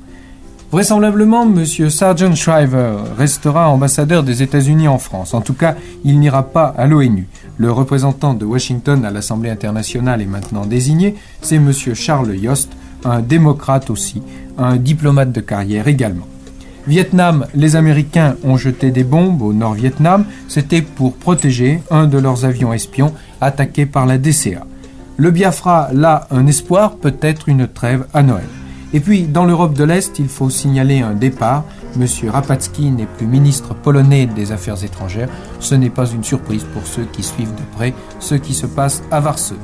Vraisemblablement, 0.69 1.43
M. 1.43 1.65
Sargent 1.89 2.35
Shriver 2.35 2.97
restera 3.17 3.69
ambassadeur 3.69 4.23
des 4.23 4.43
États-Unis 4.43 4.89
en 4.89 4.97
France. 4.97 5.33
En 5.33 5.39
tout 5.39 5.53
cas, 5.53 5.75
il 6.03 6.19
n'ira 6.19 6.43
pas 6.43 6.73
à 6.77 6.87
l'ONU. 6.87 7.29
Le 7.57 7.71
représentant 7.71 8.33
de 8.33 8.43
Washington 8.43 9.05
à 9.05 9.11
l'Assemblée 9.11 9.49
internationale 9.49 10.21
est 10.21 10.25
maintenant 10.25 10.65
désigné. 10.65 11.15
C'est 11.41 11.55
M. 11.55 11.71
Charles 11.71 12.35
Yost, 12.35 12.69
un 13.05 13.21
démocrate 13.21 13.89
aussi, 13.89 14.21
un 14.57 14.75
diplomate 14.75 15.31
de 15.31 15.39
carrière 15.39 15.87
également. 15.87 16.27
Vietnam, 16.85 17.45
les 17.55 17.77
Américains 17.77 18.35
ont 18.43 18.57
jeté 18.57 18.91
des 18.91 19.05
bombes 19.05 19.41
au 19.41 19.53
Nord-Vietnam. 19.53 20.25
C'était 20.49 20.81
pour 20.81 21.15
protéger 21.15 21.81
un 21.89 22.07
de 22.07 22.17
leurs 22.17 22.43
avions 22.43 22.73
espions 22.73 23.13
attaqué 23.39 23.85
par 23.85 24.05
la 24.05 24.17
DCA. 24.17 24.65
Le 25.15 25.31
Biafra, 25.31 25.89
là, 25.93 26.27
un 26.29 26.45
espoir, 26.45 26.97
peut-être 26.97 27.47
une 27.47 27.69
trêve 27.69 28.05
à 28.13 28.21
Noël. 28.21 28.43
Et 28.93 28.99
puis, 28.99 29.23
dans 29.23 29.45
l'Europe 29.45 29.73
de 29.73 29.83
l'Est, 29.83 30.17
il 30.19 30.29
faut 30.29 30.49
signaler 30.49 31.01
un 31.01 31.13
départ. 31.13 31.65
Monsieur 31.97 32.29
Rapatsky 32.29 32.89
n'est 32.89 33.05
plus 33.05 33.27
ministre 33.27 33.73
polonais 33.73 34.27
des 34.27 34.51
Affaires 34.51 34.83
étrangères. 34.83 35.29
Ce 35.59 35.75
n'est 35.75 35.89
pas 35.89 36.09
une 36.09 36.23
surprise 36.23 36.65
pour 36.73 36.87
ceux 36.87 37.05
qui 37.05 37.23
suivent 37.23 37.53
de 37.53 37.75
près 37.75 37.93
ce 38.19 38.35
qui 38.35 38.53
se 38.53 38.65
passe 38.65 39.03
à 39.11 39.19
Varsovie. 39.19 39.59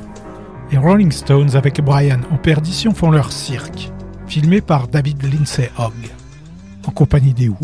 Les 0.72 0.78
Rolling 0.78 1.12
Stones 1.12 1.56
avec 1.56 1.82
Brian 1.82 2.22
en 2.32 2.38
perdition 2.38 2.94
font 2.94 3.12
leur 3.12 3.32
cirque, 3.32 3.92
filmé 4.28 4.60
par 4.60 4.88
David 4.88 5.22
Lindsay 5.24 5.72
Hogg, 5.78 5.94
en 6.88 6.92
compagnie 6.92 7.34
des 7.34 7.48
Who, 7.48 7.58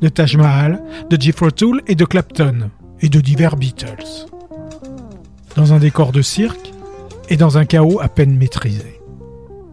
de 0.00 0.08
Taj 0.08 0.36
Mahal, 0.36 0.82
de 1.10 1.20
Jethro 1.20 1.50
Tull 1.50 1.82
et 1.86 1.94
de 1.94 2.04
Clapton, 2.04 2.70
et 3.00 3.08
de 3.08 3.20
divers 3.20 3.56
Beatles. 3.56 4.26
Dans 5.56 5.72
un 5.74 5.78
décor 5.78 6.10
de 6.10 6.22
cirque 6.22 6.72
et 7.28 7.36
dans 7.36 7.58
un 7.58 7.66
chaos 7.66 8.00
à 8.00 8.08
peine 8.08 8.36
maîtrisé. 8.36 9.00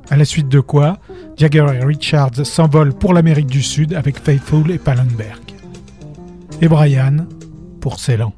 À 0.10 0.18
la 0.18 0.26
suite 0.26 0.50
de 0.50 0.60
quoi, 0.60 1.00
Jagger 1.42 1.66
et 1.74 1.84
Richards 1.84 2.46
s'envolent 2.46 2.94
pour 2.94 3.16
l'Amérique 3.16 3.48
du 3.48 3.64
Sud 3.64 3.96
avec 3.96 4.20
Faithful 4.20 4.70
et 4.70 4.78
Pallenberg. 4.78 5.42
Et 6.62 6.68
Brian 6.68 7.26
pour 7.80 8.00
Ceylan. 8.00 8.32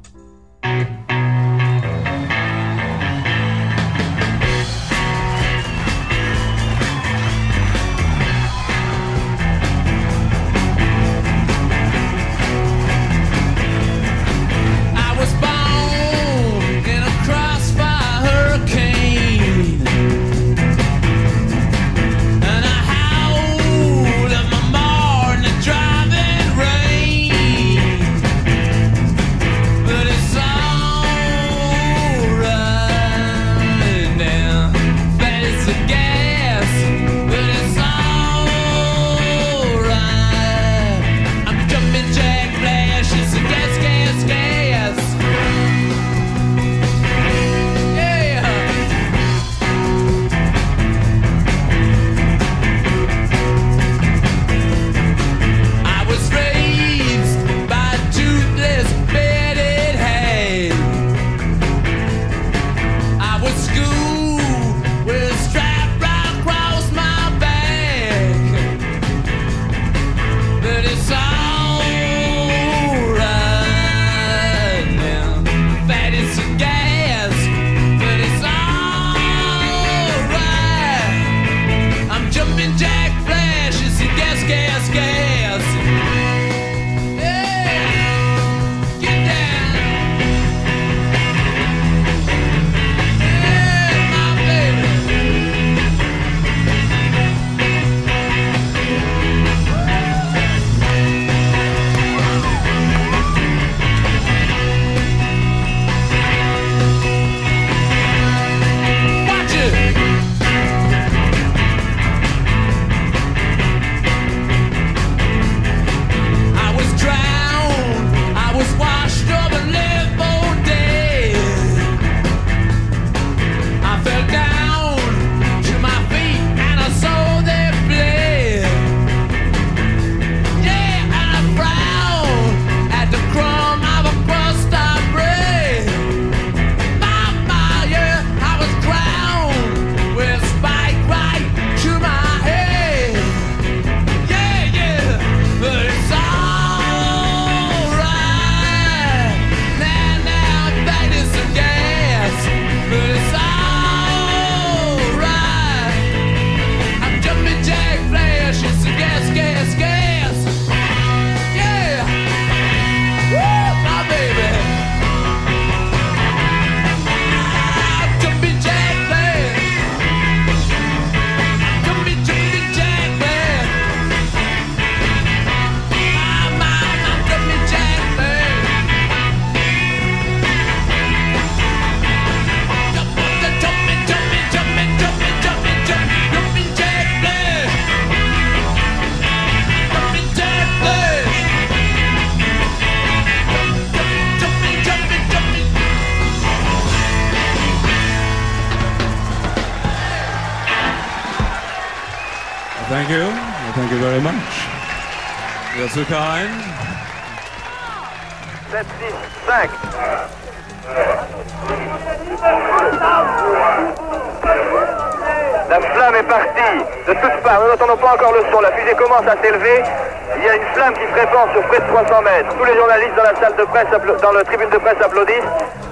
Il 219.42 220.44
y 220.44 220.48
a 220.48 220.54
une 220.54 220.62
flamme 220.74 220.94
qui 220.94 221.06
se 221.06 221.20
répand 221.20 221.50
sur 221.52 221.62
près 221.62 221.80
de 221.80 221.86
300 221.86 222.22
mètres. 222.22 222.54
Tous 222.56 222.64
les 222.64 222.76
journalistes 222.76 223.14
dans 223.16 223.24
la 223.24 223.34
salle 223.34 223.56
de 223.56 223.64
presse, 223.64 223.86
dans 224.22 224.32
le 224.32 224.44
tribune 224.44 224.70
de 224.70 224.78
presse 224.78 225.00
applaudissent. 225.02 225.42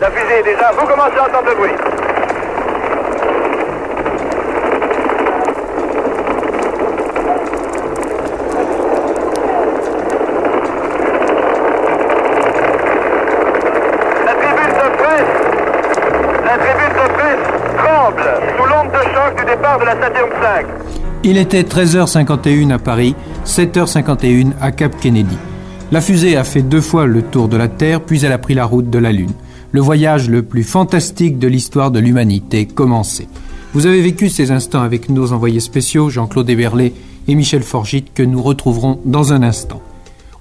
La 0.01 0.11
fusée 0.11 0.39
est 0.39 0.43
déjà. 0.43 0.71
Vous 0.79 0.87
commencez 0.87 1.19
à 1.19 1.25
entendre 1.25 1.49
le 1.49 1.55
bruit. 1.55 1.73
de 14.73 14.91
presse, 19.57 19.85
la 19.85 20.01
Saturne 20.01 20.31
5. 20.43 21.02
Il 21.25 21.37
était 21.37 21.63
13h51 21.63 22.73
à 22.73 22.79
Paris, 22.81 23.15
7h51 23.47 24.55
à 24.61 24.73
Cap 24.73 24.99
Kennedy. 25.01 25.37
La 25.93 26.01
fusée 26.01 26.37
a 26.37 26.43
fait 26.43 26.63
deux 26.63 26.81
fois 26.81 27.07
le 27.07 27.23
tour 27.23 27.47
de 27.47 27.57
la 27.57 27.69
Terre, 27.69 28.01
puis 28.01 28.25
elle 28.25 28.33
a 28.33 28.39
pris 28.39 28.55
la 28.55 28.65
route 28.65 28.91
de 28.91 28.99
la 28.99 29.13
Lune. 29.13 29.31
Le 29.71 29.81
voyage 29.81 30.29
le 30.29 30.43
plus 30.43 30.65
fantastique 30.65 31.39
de 31.39 31.47
l'histoire 31.47 31.93
de 31.93 32.01
l'humanité 32.01 32.67
commençait. 32.67 33.29
Vous 33.73 33.87
avez 33.87 34.03
vécu 34.03 34.31
ces 34.31 34.51
instants 34.51 34.83
avec 34.83 35.11
nos 35.11 35.33
envoyés 35.33 35.61
spéciaux, 35.61 36.11
Jean-Claude 36.11 36.51
Héberlé 36.51 36.93
et 37.29 37.37
Michel 37.37 37.63
Forgit, 37.63 38.07
que 38.13 38.25
nous 38.25 38.43
retrouverons 38.43 38.99
dans 39.05 39.33
un 39.33 39.45
instant. 39.45 39.81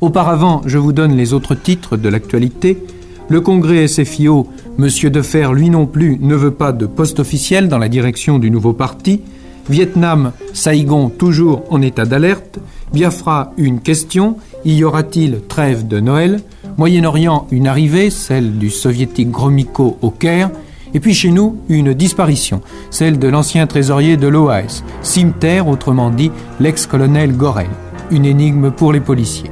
Auparavant, 0.01 0.63
je 0.65 0.79
vous 0.79 0.93
donne 0.93 1.15
les 1.15 1.34
autres 1.34 1.53
titres 1.53 1.95
de 1.95 2.09
l'actualité. 2.09 2.84
Le 3.29 3.39
Congrès 3.39 3.88
SFIO, 3.88 4.47
Monsieur 4.79 5.11
Defer, 5.11 5.49
lui 5.53 5.69
non 5.69 5.86
plus, 5.86 6.17
ne 6.19 6.34
veut 6.34 6.49
pas 6.49 6.71
de 6.71 6.88
poste 6.88 7.19
officiel 7.19 7.67
dans 7.67 7.77
la 7.77 7.88
direction 7.88 8.39
du 8.39 8.49
nouveau 8.49 8.73
parti. 8.73 9.21
Vietnam, 9.70 10.32
Saigon, 10.53 11.09
toujours 11.09 11.64
en 11.70 11.82
état 11.82 12.05
d'alerte. 12.05 12.59
Biafra, 12.93 13.53
une 13.57 13.80
question. 13.80 14.38
Y 14.66 14.84
aura-t-il 14.84 15.41
trêve 15.47 15.88
de 15.88 15.99
Noël 15.99 16.41
Moyen-Orient, 16.78 17.47
une 17.51 17.68
arrivée, 17.68 18.09
celle 18.09 18.57
du 18.57 18.70
soviétique 18.70 19.32
Gromyko 19.32 19.97
au 20.01 20.09
Caire. 20.09 20.51
Et 20.93 20.99
puis 20.99 21.14
chez 21.14 21.32
nous, 21.32 21.57
une 21.70 21.93
disparition, 21.93 22.62
celle 22.89 23.18
de 23.18 23.28
l'ancien 23.28 23.66
trésorier 23.66 24.18
de 24.18 24.28
l'OAS, 24.28 24.84
Cimetière, 25.01 25.68
autrement 25.68 26.09
dit 26.09 26.32
l'ex-colonel 26.59 27.36
Gorel. 27.36 27.70
Une 28.09 28.26
énigme 28.26 28.72
pour 28.72 28.91
les 28.91 28.99
policiers. 28.99 29.51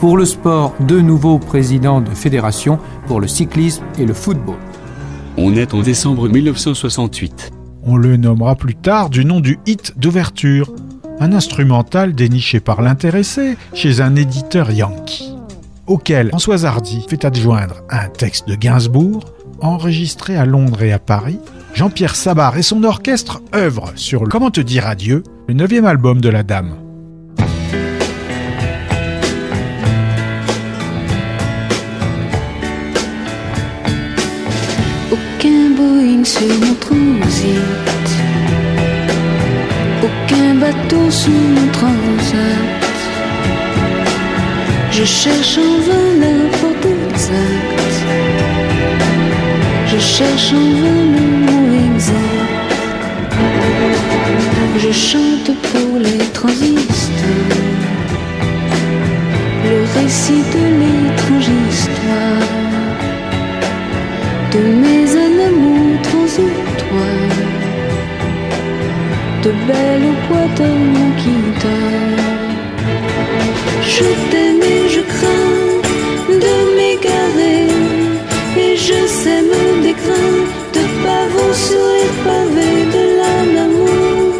Pour 0.00 0.16
le 0.16 0.24
sport, 0.24 0.74
deux 0.80 1.00
nouveaux 1.00 1.38
présidents 1.38 2.00
de 2.00 2.10
fédération 2.10 2.78
pour 3.06 3.20
le 3.20 3.28
cyclisme 3.28 3.84
et 3.98 4.06
le 4.06 4.14
football. 4.14 4.56
On 5.36 5.54
est 5.54 5.74
en 5.74 5.82
décembre 5.82 6.28
1968. 6.28 7.59
On 7.84 7.96
le 7.96 8.16
nommera 8.16 8.56
plus 8.56 8.74
tard 8.74 9.10
du 9.10 9.24
nom 9.24 9.40
du 9.40 9.58
hit 9.66 9.98
d'ouverture, 9.98 10.72
un 11.18 11.32
instrumental 11.32 12.14
déniché 12.14 12.60
par 12.60 12.82
l'intéressé 12.82 13.56
chez 13.74 14.00
un 14.00 14.16
éditeur 14.16 14.70
yankee, 14.70 15.34
auquel 15.86 16.28
Françoise 16.28 16.64
Hardy 16.64 17.04
fait 17.08 17.24
adjoindre 17.24 17.82
un 17.90 18.08
texte 18.08 18.48
de 18.48 18.54
Gainsbourg, 18.54 19.24
enregistré 19.60 20.36
à 20.36 20.44
Londres 20.44 20.82
et 20.82 20.92
à 20.92 20.98
Paris. 20.98 21.38
Jean-Pierre 21.74 22.16
Sabar 22.16 22.56
et 22.58 22.62
son 22.62 22.84
orchestre 22.84 23.42
œuvrent 23.54 23.92
sur 23.94 24.24
le 24.24 24.30
Comment 24.30 24.50
te 24.50 24.60
dire 24.60 24.86
adieu, 24.86 25.22
le 25.48 25.54
neuvième 25.54 25.86
album 25.86 26.20
de 26.20 26.28
la 26.28 26.42
dame. 26.42 26.74
Sur 36.22 36.42
mon 36.42 36.74
transit. 36.74 38.08
Aucun 40.02 40.54
bateau 40.56 41.10
sous 41.10 41.30
mon 41.30 41.66
transat. 41.72 42.90
Je 44.90 45.04
cherche 45.04 45.56
en 45.56 45.80
vain 45.86 46.08
la 46.20 46.34
porte 46.58 46.86
exacte. 47.08 47.96
Je 49.86 49.98
cherche 49.98 50.52
en 50.52 50.68
vain 50.80 51.02
le 51.16 51.24
mot 51.46 51.68
exact. 51.94 52.60
Je 54.78 54.92
chante 54.92 55.50
pour 55.72 55.98
les 55.98 56.24
transistors. 56.34 57.56
Le 59.64 60.00
récit 60.00 60.44
de 60.52 60.79
mon 70.58 71.10
guitare. 71.20 72.40
Je 73.82 74.04
t'aime 74.30 74.62
et 74.62 74.88
je 74.88 75.00
crains 75.12 75.70
de 76.44 76.54
m'égarer, 76.76 77.66
et 78.56 78.76
je 78.76 79.06
sème 79.06 79.54
des 79.82 79.94
grains 80.02 80.44
de 80.76 80.82
pavot 81.02 81.52
sur 81.66 81.86
les 81.98 82.12
pavés 82.24 82.82
de 82.94 83.02
l'âme 83.18 83.54
d'amour. 83.54 84.34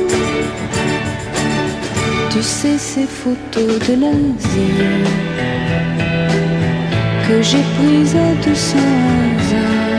Tu 2.31 2.43
sais 2.43 2.79
ces 2.79 3.07
photos 3.07 3.79
de 3.89 3.95
l'Asie 4.01 5.21
que 7.27 7.43
j'ai 7.43 7.65
prises 7.77 8.17
à 8.17 8.55
cents 8.55 8.79
hasards. 8.79 9.91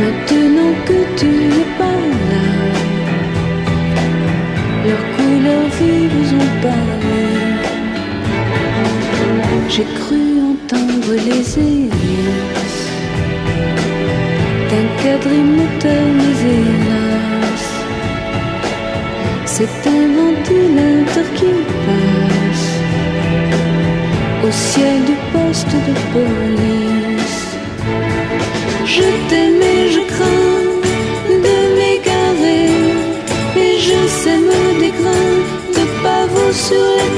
Maintenant 0.00 0.74
que 0.86 0.98
tu 1.18 1.26
n'es 1.26 1.68
pas 1.78 2.13
leurs 5.44 5.54
couleurs 5.54 5.70
vives 5.78 6.34
ont 6.34 6.52
parlé. 6.62 7.24
J'ai 9.68 9.88
cru 9.98 10.22
entendre 10.52 11.12
les 11.28 11.58
hélices 11.58 12.84
d'un 14.70 14.86
quadrimoteur, 15.02 16.04
mais 16.18 16.36
hélas, 16.54 17.64
c'est 19.46 19.74
un 19.88 20.04
ventilateur 20.18 21.28
qui 21.34 21.52
passe 21.86 22.68
au 24.46 24.50
ciel 24.50 24.96
du 25.04 25.16
poste 25.32 25.74
de 25.88 25.94
police. 26.12 27.44
Je 28.84 29.06
So. 36.54 37.13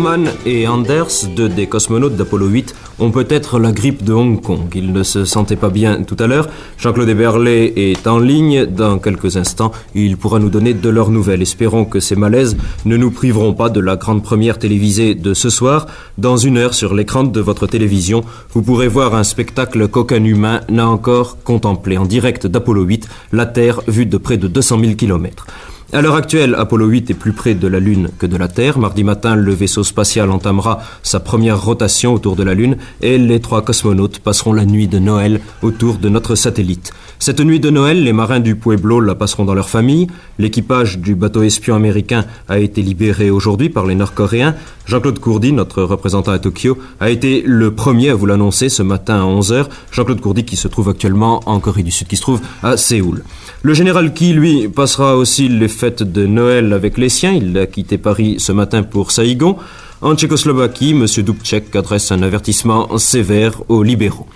Borman 0.00 0.30
et 0.46 0.66
Anders, 0.66 1.26
deux 1.36 1.50
des 1.50 1.66
cosmonautes 1.66 2.16
d'Apollo 2.16 2.46
8, 2.46 2.74
ont 3.00 3.10
peut-être 3.10 3.58
la 3.58 3.70
grippe 3.70 4.02
de 4.02 4.14
Hong 4.14 4.40
Kong. 4.40 4.72
Ils 4.74 4.94
ne 4.94 5.02
se 5.02 5.26
sentaient 5.26 5.56
pas 5.56 5.68
bien 5.68 6.04
tout 6.04 6.16
à 6.18 6.26
l'heure. 6.26 6.48
Jean-Claude 6.78 7.10
Eberlé 7.10 7.74
est 7.76 8.06
en 8.06 8.18
ligne. 8.18 8.64
Dans 8.64 8.98
quelques 8.98 9.36
instants, 9.36 9.72
il 9.94 10.16
pourra 10.16 10.38
nous 10.38 10.48
donner 10.48 10.72
de 10.72 10.88
leurs 10.88 11.10
nouvelles. 11.10 11.42
Espérons 11.42 11.84
que 11.84 12.00
ces 12.00 12.16
malaises 12.16 12.56
ne 12.86 12.96
nous 12.96 13.10
priveront 13.10 13.52
pas 13.52 13.68
de 13.68 13.78
la 13.78 13.96
grande 13.96 14.22
première 14.22 14.58
télévisée 14.58 15.14
de 15.14 15.34
ce 15.34 15.50
soir. 15.50 15.86
Dans 16.16 16.38
une 16.38 16.56
heure, 16.56 16.72
sur 16.72 16.94
l'écran 16.94 17.24
de 17.24 17.40
votre 17.40 17.66
télévision, 17.66 18.24
vous 18.54 18.62
pourrez 18.62 18.88
voir 18.88 19.14
un 19.14 19.24
spectacle 19.24 19.86
qu'aucun 19.88 20.24
humain 20.24 20.62
n'a 20.70 20.88
encore 20.88 21.36
contemplé. 21.44 21.98
En 21.98 22.06
direct 22.06 22.46
d'Apollo 22.46 22.84
8, 22.84 23.06
la 23.32 23.44
Terre 23.44 23.82
vue 23.86 24.06
de 24.06 24.16
près 24.16 24.38
de 24.38 24.48
200 24.48 24.80
000 24.80 24.94
kilomètres. 24.94 25.46
À 25.92 26.02
l'heure 26.02 26.14
actuelle, 26.14 26.54
Apollo 26.56 26.86
8 26.86 27.10
est 27.10 27.14
plus 27.14 27.32
près 27.32 27.54
de 27.54 27.66
la 27.66 27.80
Lune 27.80 28.10
que 28.16 28.26
de 28.26 28.36
la 28.36 28.46
Terre. 28.46 28.78
Mardi 28.78 29.02
matin, 29.02 29.34
le 29.34 29.52
vaisseau 29.52 29.82
spatial 29.82 30.30
entamera 30.30 30.78
sa 31.02 31.18
première 31.18 31.60
rotation 31.60 32.14
autour 32.14 32.36
de 32.36 32.44
la 32.44 32.54
Lune 32.54 32.76
et 33.00 33.18
les 33.18 33.40
trois 33.40 33.62
cosmonautes 33.62 34.20
passeront 34.20 34.52
la 34.52 34.64
nuit 34.64 34.86
de 34.86 35.00
Noël 35.00 35.40
autour 35.62 35.96
de 35.96 36.08
notre 36.08 36.36
satellite. 36.36 36.92
Cette 37.18 37.40
nuit 37.40 37.58
de 37.58 37.70
Noël, 37.70 38.04
les 38.04 38.12
marins 38.12 38.38
du 38.38 38.54
Pueblo 38.54 39.00
la 39.00 39.16
passeront 39.16 39.44
dans 39.44 39.52
leur 39.52 39.68
famille. 39.68 40.06
L'équipage 40.38 41.00
du 41.00 41.16
bateau 41.16 41.42
espion 41.42 41.74
américain 41.74 42.24
a 42.48 42.60
été 42.60 42.82
libéré 42.82 43.28
aujourd'hui 43.30 43.68
par 43.68 43.84
les 43.84 43.96
Nord-Coréens. 43.96 44.54
Jean-Claude 44.86 45.18
Courdy, 45.18 45.52
notre 45.52 45.82
représentant 45.82 46.32
à 46.32 46.38
Tokyo, 46.38 46.78
a 47.00 47.10
été 47.10 47.42
le 47.44 47.74
premier 47.74 48.10
à 48.10 48.14
vous 48.14 48.26
l'annoncer 48.26 48.68
ce 48.68 48.84
matin 48.84 49.20
à 49.20 49.24
11h. 49.24 49.66
Jean-Claude 49.90 50.20
Courdy 50.20 50.44
qui 50.44 50.56
se 50.56 50.68
trouve 50.68 50.88
actuellement 50.88 51.42
en 51.46 51.58
Corée 51.58 51.82
du 51.82 51.90
Sud, 51.90 52.06
qui 52.06 52.16
se 52.16 52.22
trouve 52.22 52.40
à 52.62 52.76
Séoul. 52.76 53.24
Le 53.62 53.74
général 53.74 54.14
Ki, 54.14 54.32
lui, 54.32 54.68
passera 54.70 55.18
aussi 55.18 55.46
les 55.46 55.68
fêtes 55.68 56.02
de 56.02 56.24
Noël 56.24 56.72
avec 56.72 56.96
les 56.96 57.10
siens. 57.10 57.32
Il 57.32 57.58
a 57.58 57.66
quitté 57.66 57.98
Paris 57.98 58.36
ce 58.38 58.52
matin 58.52 58.82
pour 58.82 59.10
Saïgon. 59.10 59.58
En 60.00 60.14
Tchécoslovaquie, 60.14 60.92
M. 60.92 61.04
Dubček 61.06 61.76
adresse 61.76 62.10
un 62.10 62.22
avertissement 62.22 62.96
sévère 62.96 63.60
aux 63.68 63.82
libéraux. 63.82 64.26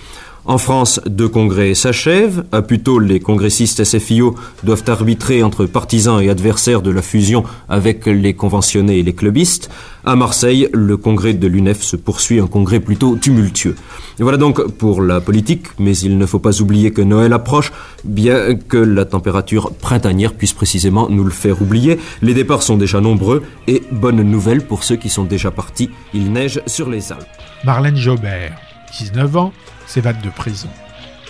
En 0.46 0.58
France, 0.58 1.00
deux 1.06 1.28
congrès 1.28 1.72
s'achèvent. 1.72 2.44
À 2.52 2.60
Puteaux, 2.60 2.98
les 2.98 3.18
congressistes 3.18 3.82
SFIO 3.82 4.34
doivent 4.62 4.84
arbitrer 4.88 5.42
entre 5.42 5.64
partisans 5.64 6.20
et 6.20 6.28
adversaires 6.28 6.82
de 6.82 6.90
la 6.90 7.00
fusion 7.00 7.44
avec 7.70 8.04
les 8.04 8.34
conventionnés 8.34 8.98
et 8.98 9.02
les 9.02 9.14
clubistes. 9.14 9.70
À 10.04 10.16
Marseille, 10.16 10.68
le 10.74 10.98
congrès 10.98 11.32
de 11.32 11.46
l'UNEF 11.46 11.80
se 11.80 11.96
poursuit, 11.96 12.40
un 12.40 12.46
congrès 12.46 12.78
plutôt 12.80 13.16
tumultueux. 13.16 13.74
Voilà 14.18 14.36
donc 14.36 14.62
pour 14.72 15.00
la 15.00 15.22
politique, 15.22 15.68
mais 15.78 15.96
il 15.96 16.18
ne 16.18 16.26
faut 16.26 16.40
pas 16.40 16.60
oublier 16.60 16.90
que 16.90 17.00
Noël 17.00 17.32
approche, 17.32 17.72
bien 18.04 18.54
que 18.54 18.76
la 18.76 19.06
température 19.06 19.72
printanière 19.72 20.34
puisse 20.34 20.52
précisément 20.52 21.08
nous 21.08 21.24
le 21.24 21.30
faire 21.30 21.62
oublier. 21.62 21.98
Les 22.20 22.34
départs 22.34 22.62
sont 22.62 22.76
déjà 22.76 23.00
nombreux 23.00 23.42
et 23.66 23.82
bonne 23.90 24.22
nouvelle 24.22 24.66
pour 24.66 24.84
ceux 24.84 24.96
qui 24.96 25.08
sont 25.08 25.24
déjà 25.24 25.50
partis, 25.50 25.88
il 26.12 26.32
neige 26.32 26.60
sur 26.66 26.90
les 26.90 27.12
Alpes. 27.12 27.24
Marlène 27.64 27.96
Jobert, 27.96 28.58
19 28.98 29.36
ans, 29.38 29.52
s'évade 29.86 30.20
de 30.20 30.30
prison. 30.30 30.68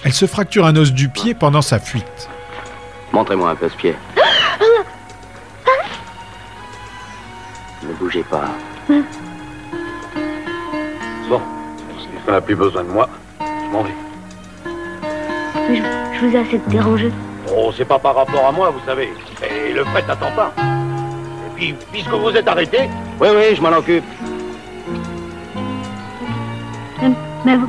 Elle 0.05 0.13
se 0.13 0.27
fracture 0.27 0.67
un 0.67 0.77
os 0.77 0.93
du 0.93 1.09
pied 1.09 1.35
pendant 1.35 1.63
sa 1.63 1.79
fuite. 1.79 2.29
Montrez-moi 3.13 3.51
un 3.51 3.55
peu 3.55 3.69
ce 3.69 3.77
pied. 3.77 3.95
Ne 7.83 7.93
bougez 7.95 8.23
pas. 8.25 8.45
Bon, 11.29 11.41
puisqu'on 11.97 12.33
n'a 12.33 12.41
plus 12.41 12.57
besoin 12.57 12.83
de 12.85 12.89
moi, 12.89 13.09
je 13.41 13.71
m'en 13.73 13.83
vais. 13.83 13.95
Mais 15.69 15.77
je, 15.77 15.83
je 16.19 16.27
vous 16.27 16.37
ai 16.37 16.39
assez 16.39 16.59
dérangé. 16.69 17.13
Oh, 17.55 17.71
c'est 17.77 17.85
pas 17.85 17.99
par 17.99 18.15
rapport 18.15 18.47
à 18.47 18.53
moi, 18.53 18.71
vous 18.71 18.85
savez. 18.87 19.11
Et 19.43 19.73
le 19.73 19.85
fait 19.87 20.07
n'attend 20.07 20.33
pas. 20.33 20.53
Et 20.59 21.51
puis, 21.55 21.75
puisque 21.93 22.11
vous 22.11 22.31
êtes 22.31 22.49
arrêté, 22.49 22.89
Oui, 23.21 23.29
oui, 23.35 23.55
je 23.55 23.61
m'en 23.63 23.71
occupe. 23.77 24.05
Mais, 27.03 27.11
mais 27.45 27.57
vous, 27.57 27.69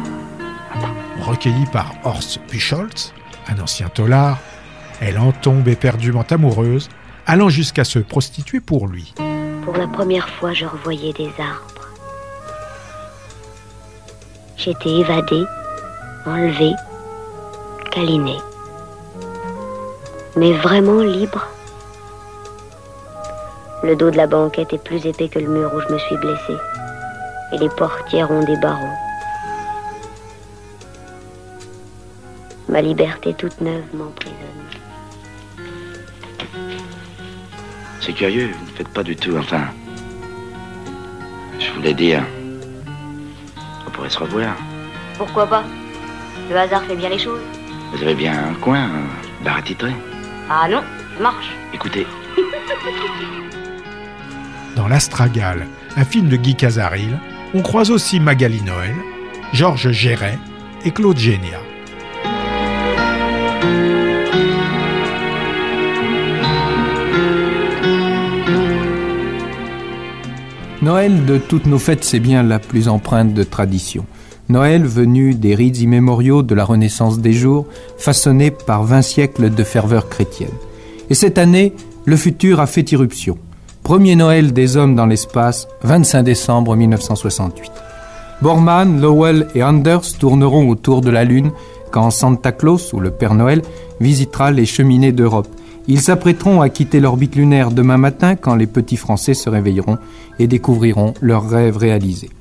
Recueillie 1.26 1.66
par 1.74 1.92
Horst 2.04 2.40
Buchholz, 2.52 3.12
un 3.48 3.60
ancien 3.60 3.90
tolard, 3.90 4.38
elle 5.02 5.18
en 5.18 5.32
tombe 5.32 5.68
éperdument 5.68 6.24
amoureuse, 6.30 6.88
allant 7.26 7.50
jusqu'à 7.50 7.84
se 7.84 7.98
prostituer 7.98 8.60
pour 8.60 8.88
lui. 8.88 9.14
pour 9.64 9.76
la 9.76 9.88
première 9.88 10.30
fois, 10.30 10.54
je 10.54 10.66
revoyais 10.66 11.14
des 11.14 11.32
arbres. 11.40 11.90
J'étais 14.56 14.90
évadée, 14.90 15.46
enlevée, 16.28 16.76
câlinée. 17.92 18.38
Mais 20.36 20.54
vraiment 20.54 21.02
libre. 21.02 21.48
Le 23.84 23.96
dos 23.96 24.12
de 24.12 24.18
la 24.18 24.28
banquette 24.28 24.74
est 24.74 24.84
plus 24.84 25.04
épais 25.08 25.30
que 25.30 25.40
le 25.40 25.48
mur 25.48 25.72
où 25.74 25.82
je 25.82 25.92
me 25.92 25.98
suis 25.98 26.18
blessée. 26.18 26.62
Et 27.52 27.58
les 27.58 27.70
portières 27.70 28.30
ont 28.30 28.44
des 28.44 28.58
barreaux. 28.58 29.05
Ma 32.76 32.82
liberté 32.82 33.34
toute 33.34 33.62
neuve 33.62 33.86
m'emprisonne. 33.94 34.36
C'est 38.02 38.12
curieux, 38.12 38.52
vous 38.52 38.66
ne 38.66 38.76
faites 38.76 38.90
pas 38.90 39.02
du 39.02 39.16
tout, 39.16 39.38
enfin. 39.38 39.62
Je 41.58 41.72
voulais 41.72 41.94
dire. 41.94 42.22
On 43.88 43.92
pourrait 43.92 44.10
se 44.10 44.20
revoir. 44.20 44.58
Pourquoi 45.18 45.48
pas? 45.48 45.64
Le 46.50 46.58
hasard 46.58 46.84
fait 46.84 46.98
bien 46.98 47.08
les 47.08 47.18
choses. 47.18 47.40
Vous 47.94 48.04
avez 48.04 48.14
bien 48.14 48.34
un 48.50 48.54
coin, 48.56 48.90
un 48.90 49.46
bar 49.46 49.56
attitré. 49.56 49.94
Ah 50.50 50.68
non, 50.70 50.84
je 51.16 51.24
marche. 51.24 51.56
Écoutez, 51.74 52.06
Dans 54.76 54.90
L'Astragale, 54.90 55.66
un 55.96 56.04
film 56.04 56.28
de 56.28 56.36
Guy 56.36 56.56
Casaril, 56.56 57.22
on 57.54 57.62
croise 57.62 57.90
aussi 57.90 58.20
Magali 58.20 58.62
Noël, 58.64 58.96
Georges 59.54 59.92
Géret 59.92 60.38
et 60.84 60.92
Claude 60.92 61.18
Génia. 61.18 61.62
Noël 70.86 71.26
de 71.26 71.40
toutes 71.40 71.66
nos 71.66 71.80
fêtes, 71.80 72.04
c'est 72.04 72.20
bien 72.20 72.44
la 72.44 72.60
plus 72.60 72.90
empreinte 72.90 73.34
de 73.34 73.42
tradition. 73.42 74.06
Noël 74.50 74.86
venu 74.86 75.34
des 75.34 75.56
rites 75.56 75.82
immémoriaux 75.82 76.44
de 76.44 76.54
la 76.54 76.64
Renaissance 76.64 77.18
des 77.18 77.34
jours, 77.34 77.66
façonné 77.98 78.52
par 78.52 78.84
vingt 78.84 79.02
siècles 79.02 79.50
de 79.50 79.64
ferveur 79.64 80.10
chrétienne. 80.10 80.54
Et 81.10 81.16
cette 81.16 81.40
année, 81.40 81.74
le 82.06 82.16
futur 82.16 82.60
a 82.60 82.68
fait 82.68 82.92
irruption. 82.92 83.40
Premier 83.82 84.16
Noël 84.16 84.54
des 84.54 84.78
hommes 84.78 84.96
dans 84.96 85.08
l'espace, 85.08 85.68
25 85.82 86.22
décembre 86.22 86.76
1968. 86.76 87.72
Borman, 88.44 89.02
Lowell 89.02 89.48
et 89.56 89.64
Anders 89.64 90.16
tourneront 90.20 90.70
autour 90.70 91.02
de 91.02 91.10
la 91.10 91.24
Lune 91.24 91.50
quand 91.90 92.12
Santa 92.12 92.52
Claus, 92.52 92.94
ou 92.94 93.00
le 93.00 93.10
Père 93.10 93.34
Noël, 93.34 93.64
visitera 94.00 94.52
les 94.52 94.68
cheminées 94.68 95.14
d'Europe. 95.14 95.48
Ils 95.88 96.02
s'apprêteront 96.02 96.62
à 96.62 96.70
quitter 96.70 97.00
l'orbite 97.00 97.36
lunaire 97.36 97.72
demain 97.72 97.98
matin 97.98 98.36
quand 98.36 98.56
les 98.56 98.68
petits 98.68 98.98
Français 98.98 99.36
se 99.36 99.50
réveilleront 99.50 99.98
et 100.40 100.48
découvriront 100.48 101.14
leurs 101.22 101.48
rêves 101.48 101.78
réalisés. 101.78 102.32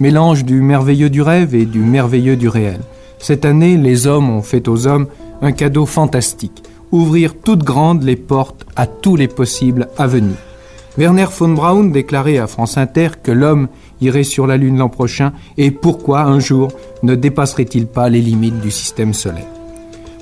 Mélange 0.00 0.44
du 0.44 0.60
merveilleux 0.60 1.10
du 1.10 1.22
rêve 1.22 1.54
et 1.54 1.64
du 1.64 1.80
merveilleux 1.80 2.36
du 2.36 2.48
réel. 2.48 2.80
Cette 3.18 3.44
année, 3.44 3.76
les 3.76 4.06
hommes 4.06 4.30
ont 4.30 4.42
fait 4.42 4.68
aux 4.68 4.86
hommes 4.86 5.06
un 5.42 5.52
cadeau 5.52 5.86
fantastique. 5.86 6.62
Ouvrir 6.90 7.34
toutes 7.34 7.64
grandes 7.64 8.02
les 8.02 8.16
portes 8.16 8.64
à 8.74 8.86
tous 8.86 9.16
les 9.16 9.28
possibles 9.28 9.88
à 9.98 10.06
venir. 10.06 10.36
Werner 10.96 11.26
von 11.30 11.50
Braun 11.50 11.90
déclarait 11.90 12.38
à 12.38 12.48
France 12.48 12.76
Inter 12.76 13.10
que 13.22 13.30
l'homme 13.30 13.68
irait 14.00 14.24
sur 14.24 14.48
la 14.48 14.56
Lune 14.56 14.78
l'an 14.78 14.88
prochain 14.88 15.32
et 15.56 15.70
pourquoi 15.70 16.22
un 16.22 16.40
jour 16.40 16.72
ne 17.04 17.14
dépasserait-il 17.14 17.86
pas 17.86 18.08
les 18.08 18.20
limites 18.20 18.60
du 18.60 18.72
système 18.72 19.14
solaire. 19.14 19.46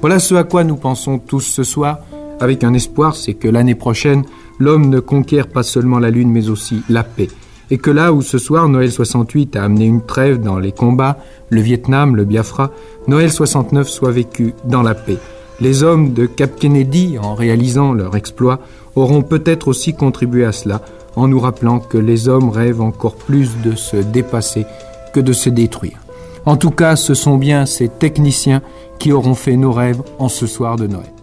Voilà 0.02 0.18
ce 0.18 0.34
à 0.34 0.44
quoi 0.44 0.64
nous 0.64 0.76
pensons 0.76 1.18
tous 1.18 1.40
ce 1.40 1.64
soir, 1.64 2.00
avec 2.40 2.64
un 2.64 2.74
espoir, 2.74 3.16
c'est 3.16 3.34
que 3.34 3.48
l'année 3.48 3.74
prochaine, 3.74 4.24
l'homme 4.58 4.88
ne 4.88 5.00
conquiert 5.00 5.48
pas 5.48 5.62
seulement 5.62 5.98
la 5.98 6.10
Lune 6.10 6.30
mais 6.30 6.48
aussi 6.48 6.82
la 6.88 7.04
paix. 7.04 7.28
Et 7.70 7.78
que 7.78 7.90
là 7.90 8.12
où 8.12 8.22
ce 8.22 8.38
soir 8.38 8.68
Noël 8.68 8.92
68 8.92 9.56
a 9.56 9.64
amené 9.64 9.86
une 9.86 10.04
trêve 10.04 10.40
dans 10.40 10.58
les 10.58 10.72
combats, 10.72 11.18
le 11.50 11.60
Vietnam, 11.60 12.14
le 12.14 12.24
Biafra, 12.24 12.70
Noël 13.08 13.30
69 13.30 13.88
soit 13.88 14.12
vécu 14.12 14.54
dans 14.64 14.82
la 14.82 14.94
paix. 14.94 15.18
Les 15.60 15.82
hommes 15.82 16.12
de 16.12 16.26
Cap 16.26 16.56
Kennedy, 16.56 17.18
en 17.18 17.34
réalisant 17.34 17.92
leur 17.92 18.14
exploit, 18.14 18.60
auront 18.94 19.22
peut-être 19.22 19.68
aussi 19.68 19.94
contribué 19.94 20.44
à 20.44 20.52
cela, 20.52 20.82
en 21.16 21.28
nous 21.28 21.40
rappelant 21.40 21.80
que 21.80 21.98
les 21.98 22.28
hommes 22.28 22.50
rêvent 22.50 22.82
encore 22.82 23.16
plus 23.16 23.56
de 23.64 23.74
se 23.74 23.96
dépasser 23.96 24.66
que 25.12 25.20
de 25.20 25.32
se 25.32 25.48
détruire. 25.48 25.98
En 26.44 26.56
tout 26.56 26.70
cas, 26.70 26.94
ce 26.94 27.14
sont 27.14 27.38
bien 27.38 27.66
ces 27.66 27.88
techniciens 27.88 28.62
qui 28.98 29.12
auront 29.12 29.34
fait 29.34 29.56
nos 29.56 29.72
rêves 29.72 30.02
en 30.18 30.28
ce 30.28 30.46
soir 30.46 30.76
de 30.76 30.86
Noël. 30.86 31.15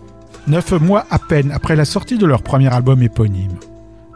Neuf 0.46 0.74
mois 0.74 1.06
à 1.10 1.20
peine 1.20 1.52
après 1.52 1.78
la 1.78 1.86
sortie 1.86 2.18
de 2.18 2.26
leur 2.26 2.44
premier 2.44 2.68
album 2.68 3.02
éponyme, 3.02 3.58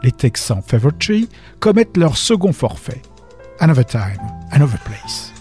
les 0.02 0.12
Texans 0.12 0.62
Tree 0.98 1.26
commettent 1.58 1.96
leur 1.96 2.18
second 2.18 2.52
forfait, 2.52 3.00
Another 3.60 3.86
Time, 3.86 4.20
Another 4.50 4.78
Place, 4.80 5.32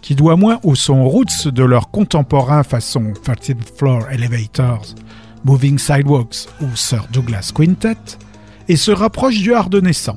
qui 0.00 0.14
doit 0.14 0.36
moins 0.36 0.58
au 0.62 0.74
son 0.74 1.04
roots 1.04 1.48
de 1.48 1.62
leurs 1.62 1.90
contemporains 1.90 2.62
façon 2.62 3.12
13th 3.24 3.76
Floor 3.76 4.10
Elevators, 4.10 4.94
Moving 5.44 5.78
Sidewalks 5.78 6.48
ou 6.62 6.74
Sir 6.74 7.06
Douglas 7.12 7.52
Quintet, 7.54 8.16
et 8.68 8.76
se 8.76 8.90
rapproche 8.90 9.38
du 9.38 9.52
hard 9.52 9.74
naissant. 9.74 10.16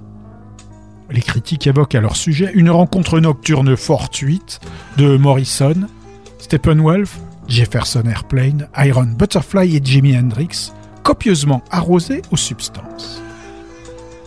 Les 1.12 1.22
critiques 1.22 1.68
évoquent 1.68 1.96
à 1.96 2.02
leur 2.02 2.16
sujet 2.16 2.52
une 2.54 2.70
rencontre 2.70 3.20
nocturne 3.20 3.76
fortuite 3.76 4.62
de 4.98 5.18
Morrison, 5.18 5.88
Steppenwolf, 6.40 7.20
Jefferson 7.48 8.04
Airplane, 8.06 8.68
Iron 8.78 9.08
Butterfly 9.18 9.76
et 9.76 9.82
Jimi 9.84 10.18
Hendrix, 10.18 10.72
copieusement 11.04 11.64
arrosés 11.72 12.22
aux 12.32 12.38
substances. 12.38 13.22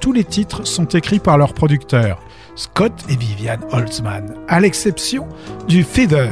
Tous 0.00 0.12
les 0.12 0.24
titres 0.24 0.66
sont 0.66 0.86
écrits 0.86 1.18
par 1.18 1.36
leurs 1.36 1.52
producteurs, 1.52 2.22
Scott 2.56 2.92
et 3.08 3.16
Vivian 3.16 3.58
Holtzman, 3.70 4.34
à 4.48 4.60
l'exception 4.60 5.28
du 5.68 5.84
Feather 5.84 6.30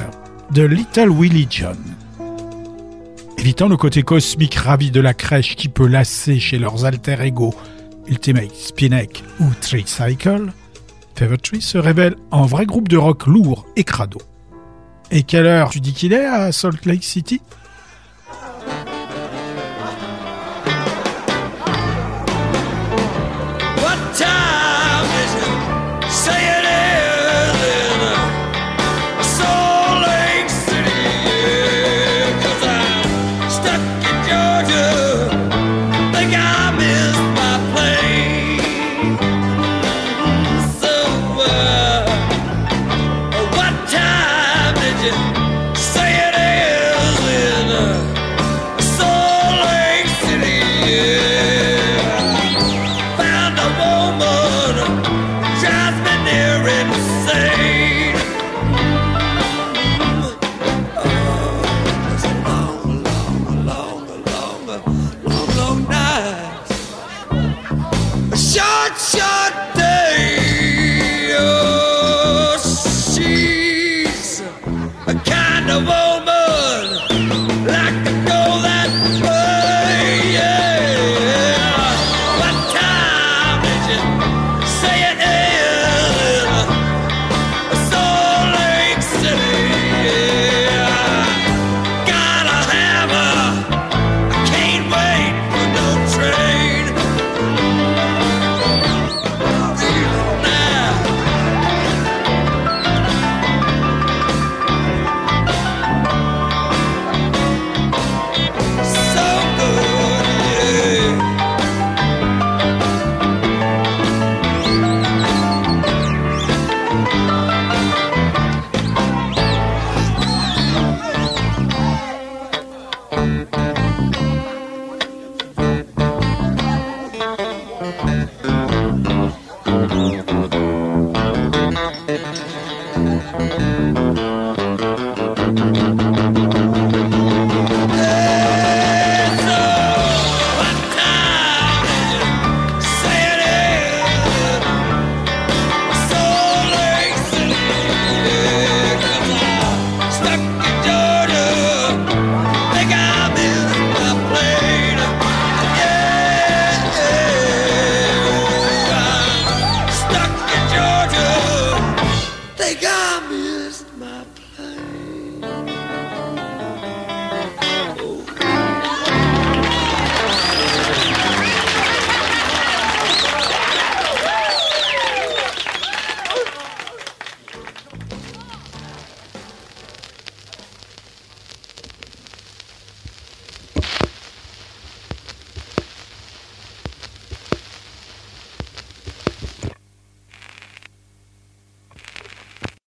de 0.52 0.62
Little 0.62 1.10
Willie 1.10 1.46
John. 1.50 1.76
Évitant 3.36 3.68
le 3.68 3.76
côté 3.76 4.02
cosmique 4.02 4.54
ravi 4.54 4.90
de 4.90 5.00
la 5.00 5.14
crèche 5.14 5.54
qui 5.54 5.68
peut 5.68 5.86
lasser 5.86 6.40
chez 6.40 6.58
leurs 6.58 6.84
alter 6.84 7.16
ego 7.20 7.54
Ultimate 8.08 8.54
Spinek 8.54 9.22
ou 9.40 9.44
Tricycle, 9.60 10.52
Feather 11.14 11.38
Tree 11.38 11.60
se 11.60 11.78
révèle 11.78 12.16
en 12.30 12.46
vrai 12.46 12.64
groupe 12.64 12.88
de 12.88 12.96
rock 12.96 13.26
lourd 13.26 13.66
et 13.76 13.84
crado. 13.84 14.18
Et 15.10 15.22
quelle 15.22 15.46
heure 15.46 15.70
tu 15.70 15.80
dis 15.80 15.92
qu'il 15.92 16.12
est 16.12 16.26
à 16.26 16.52
Salt 16.52 16.84
Lake 16.84 17.04
City? 17.04 17.40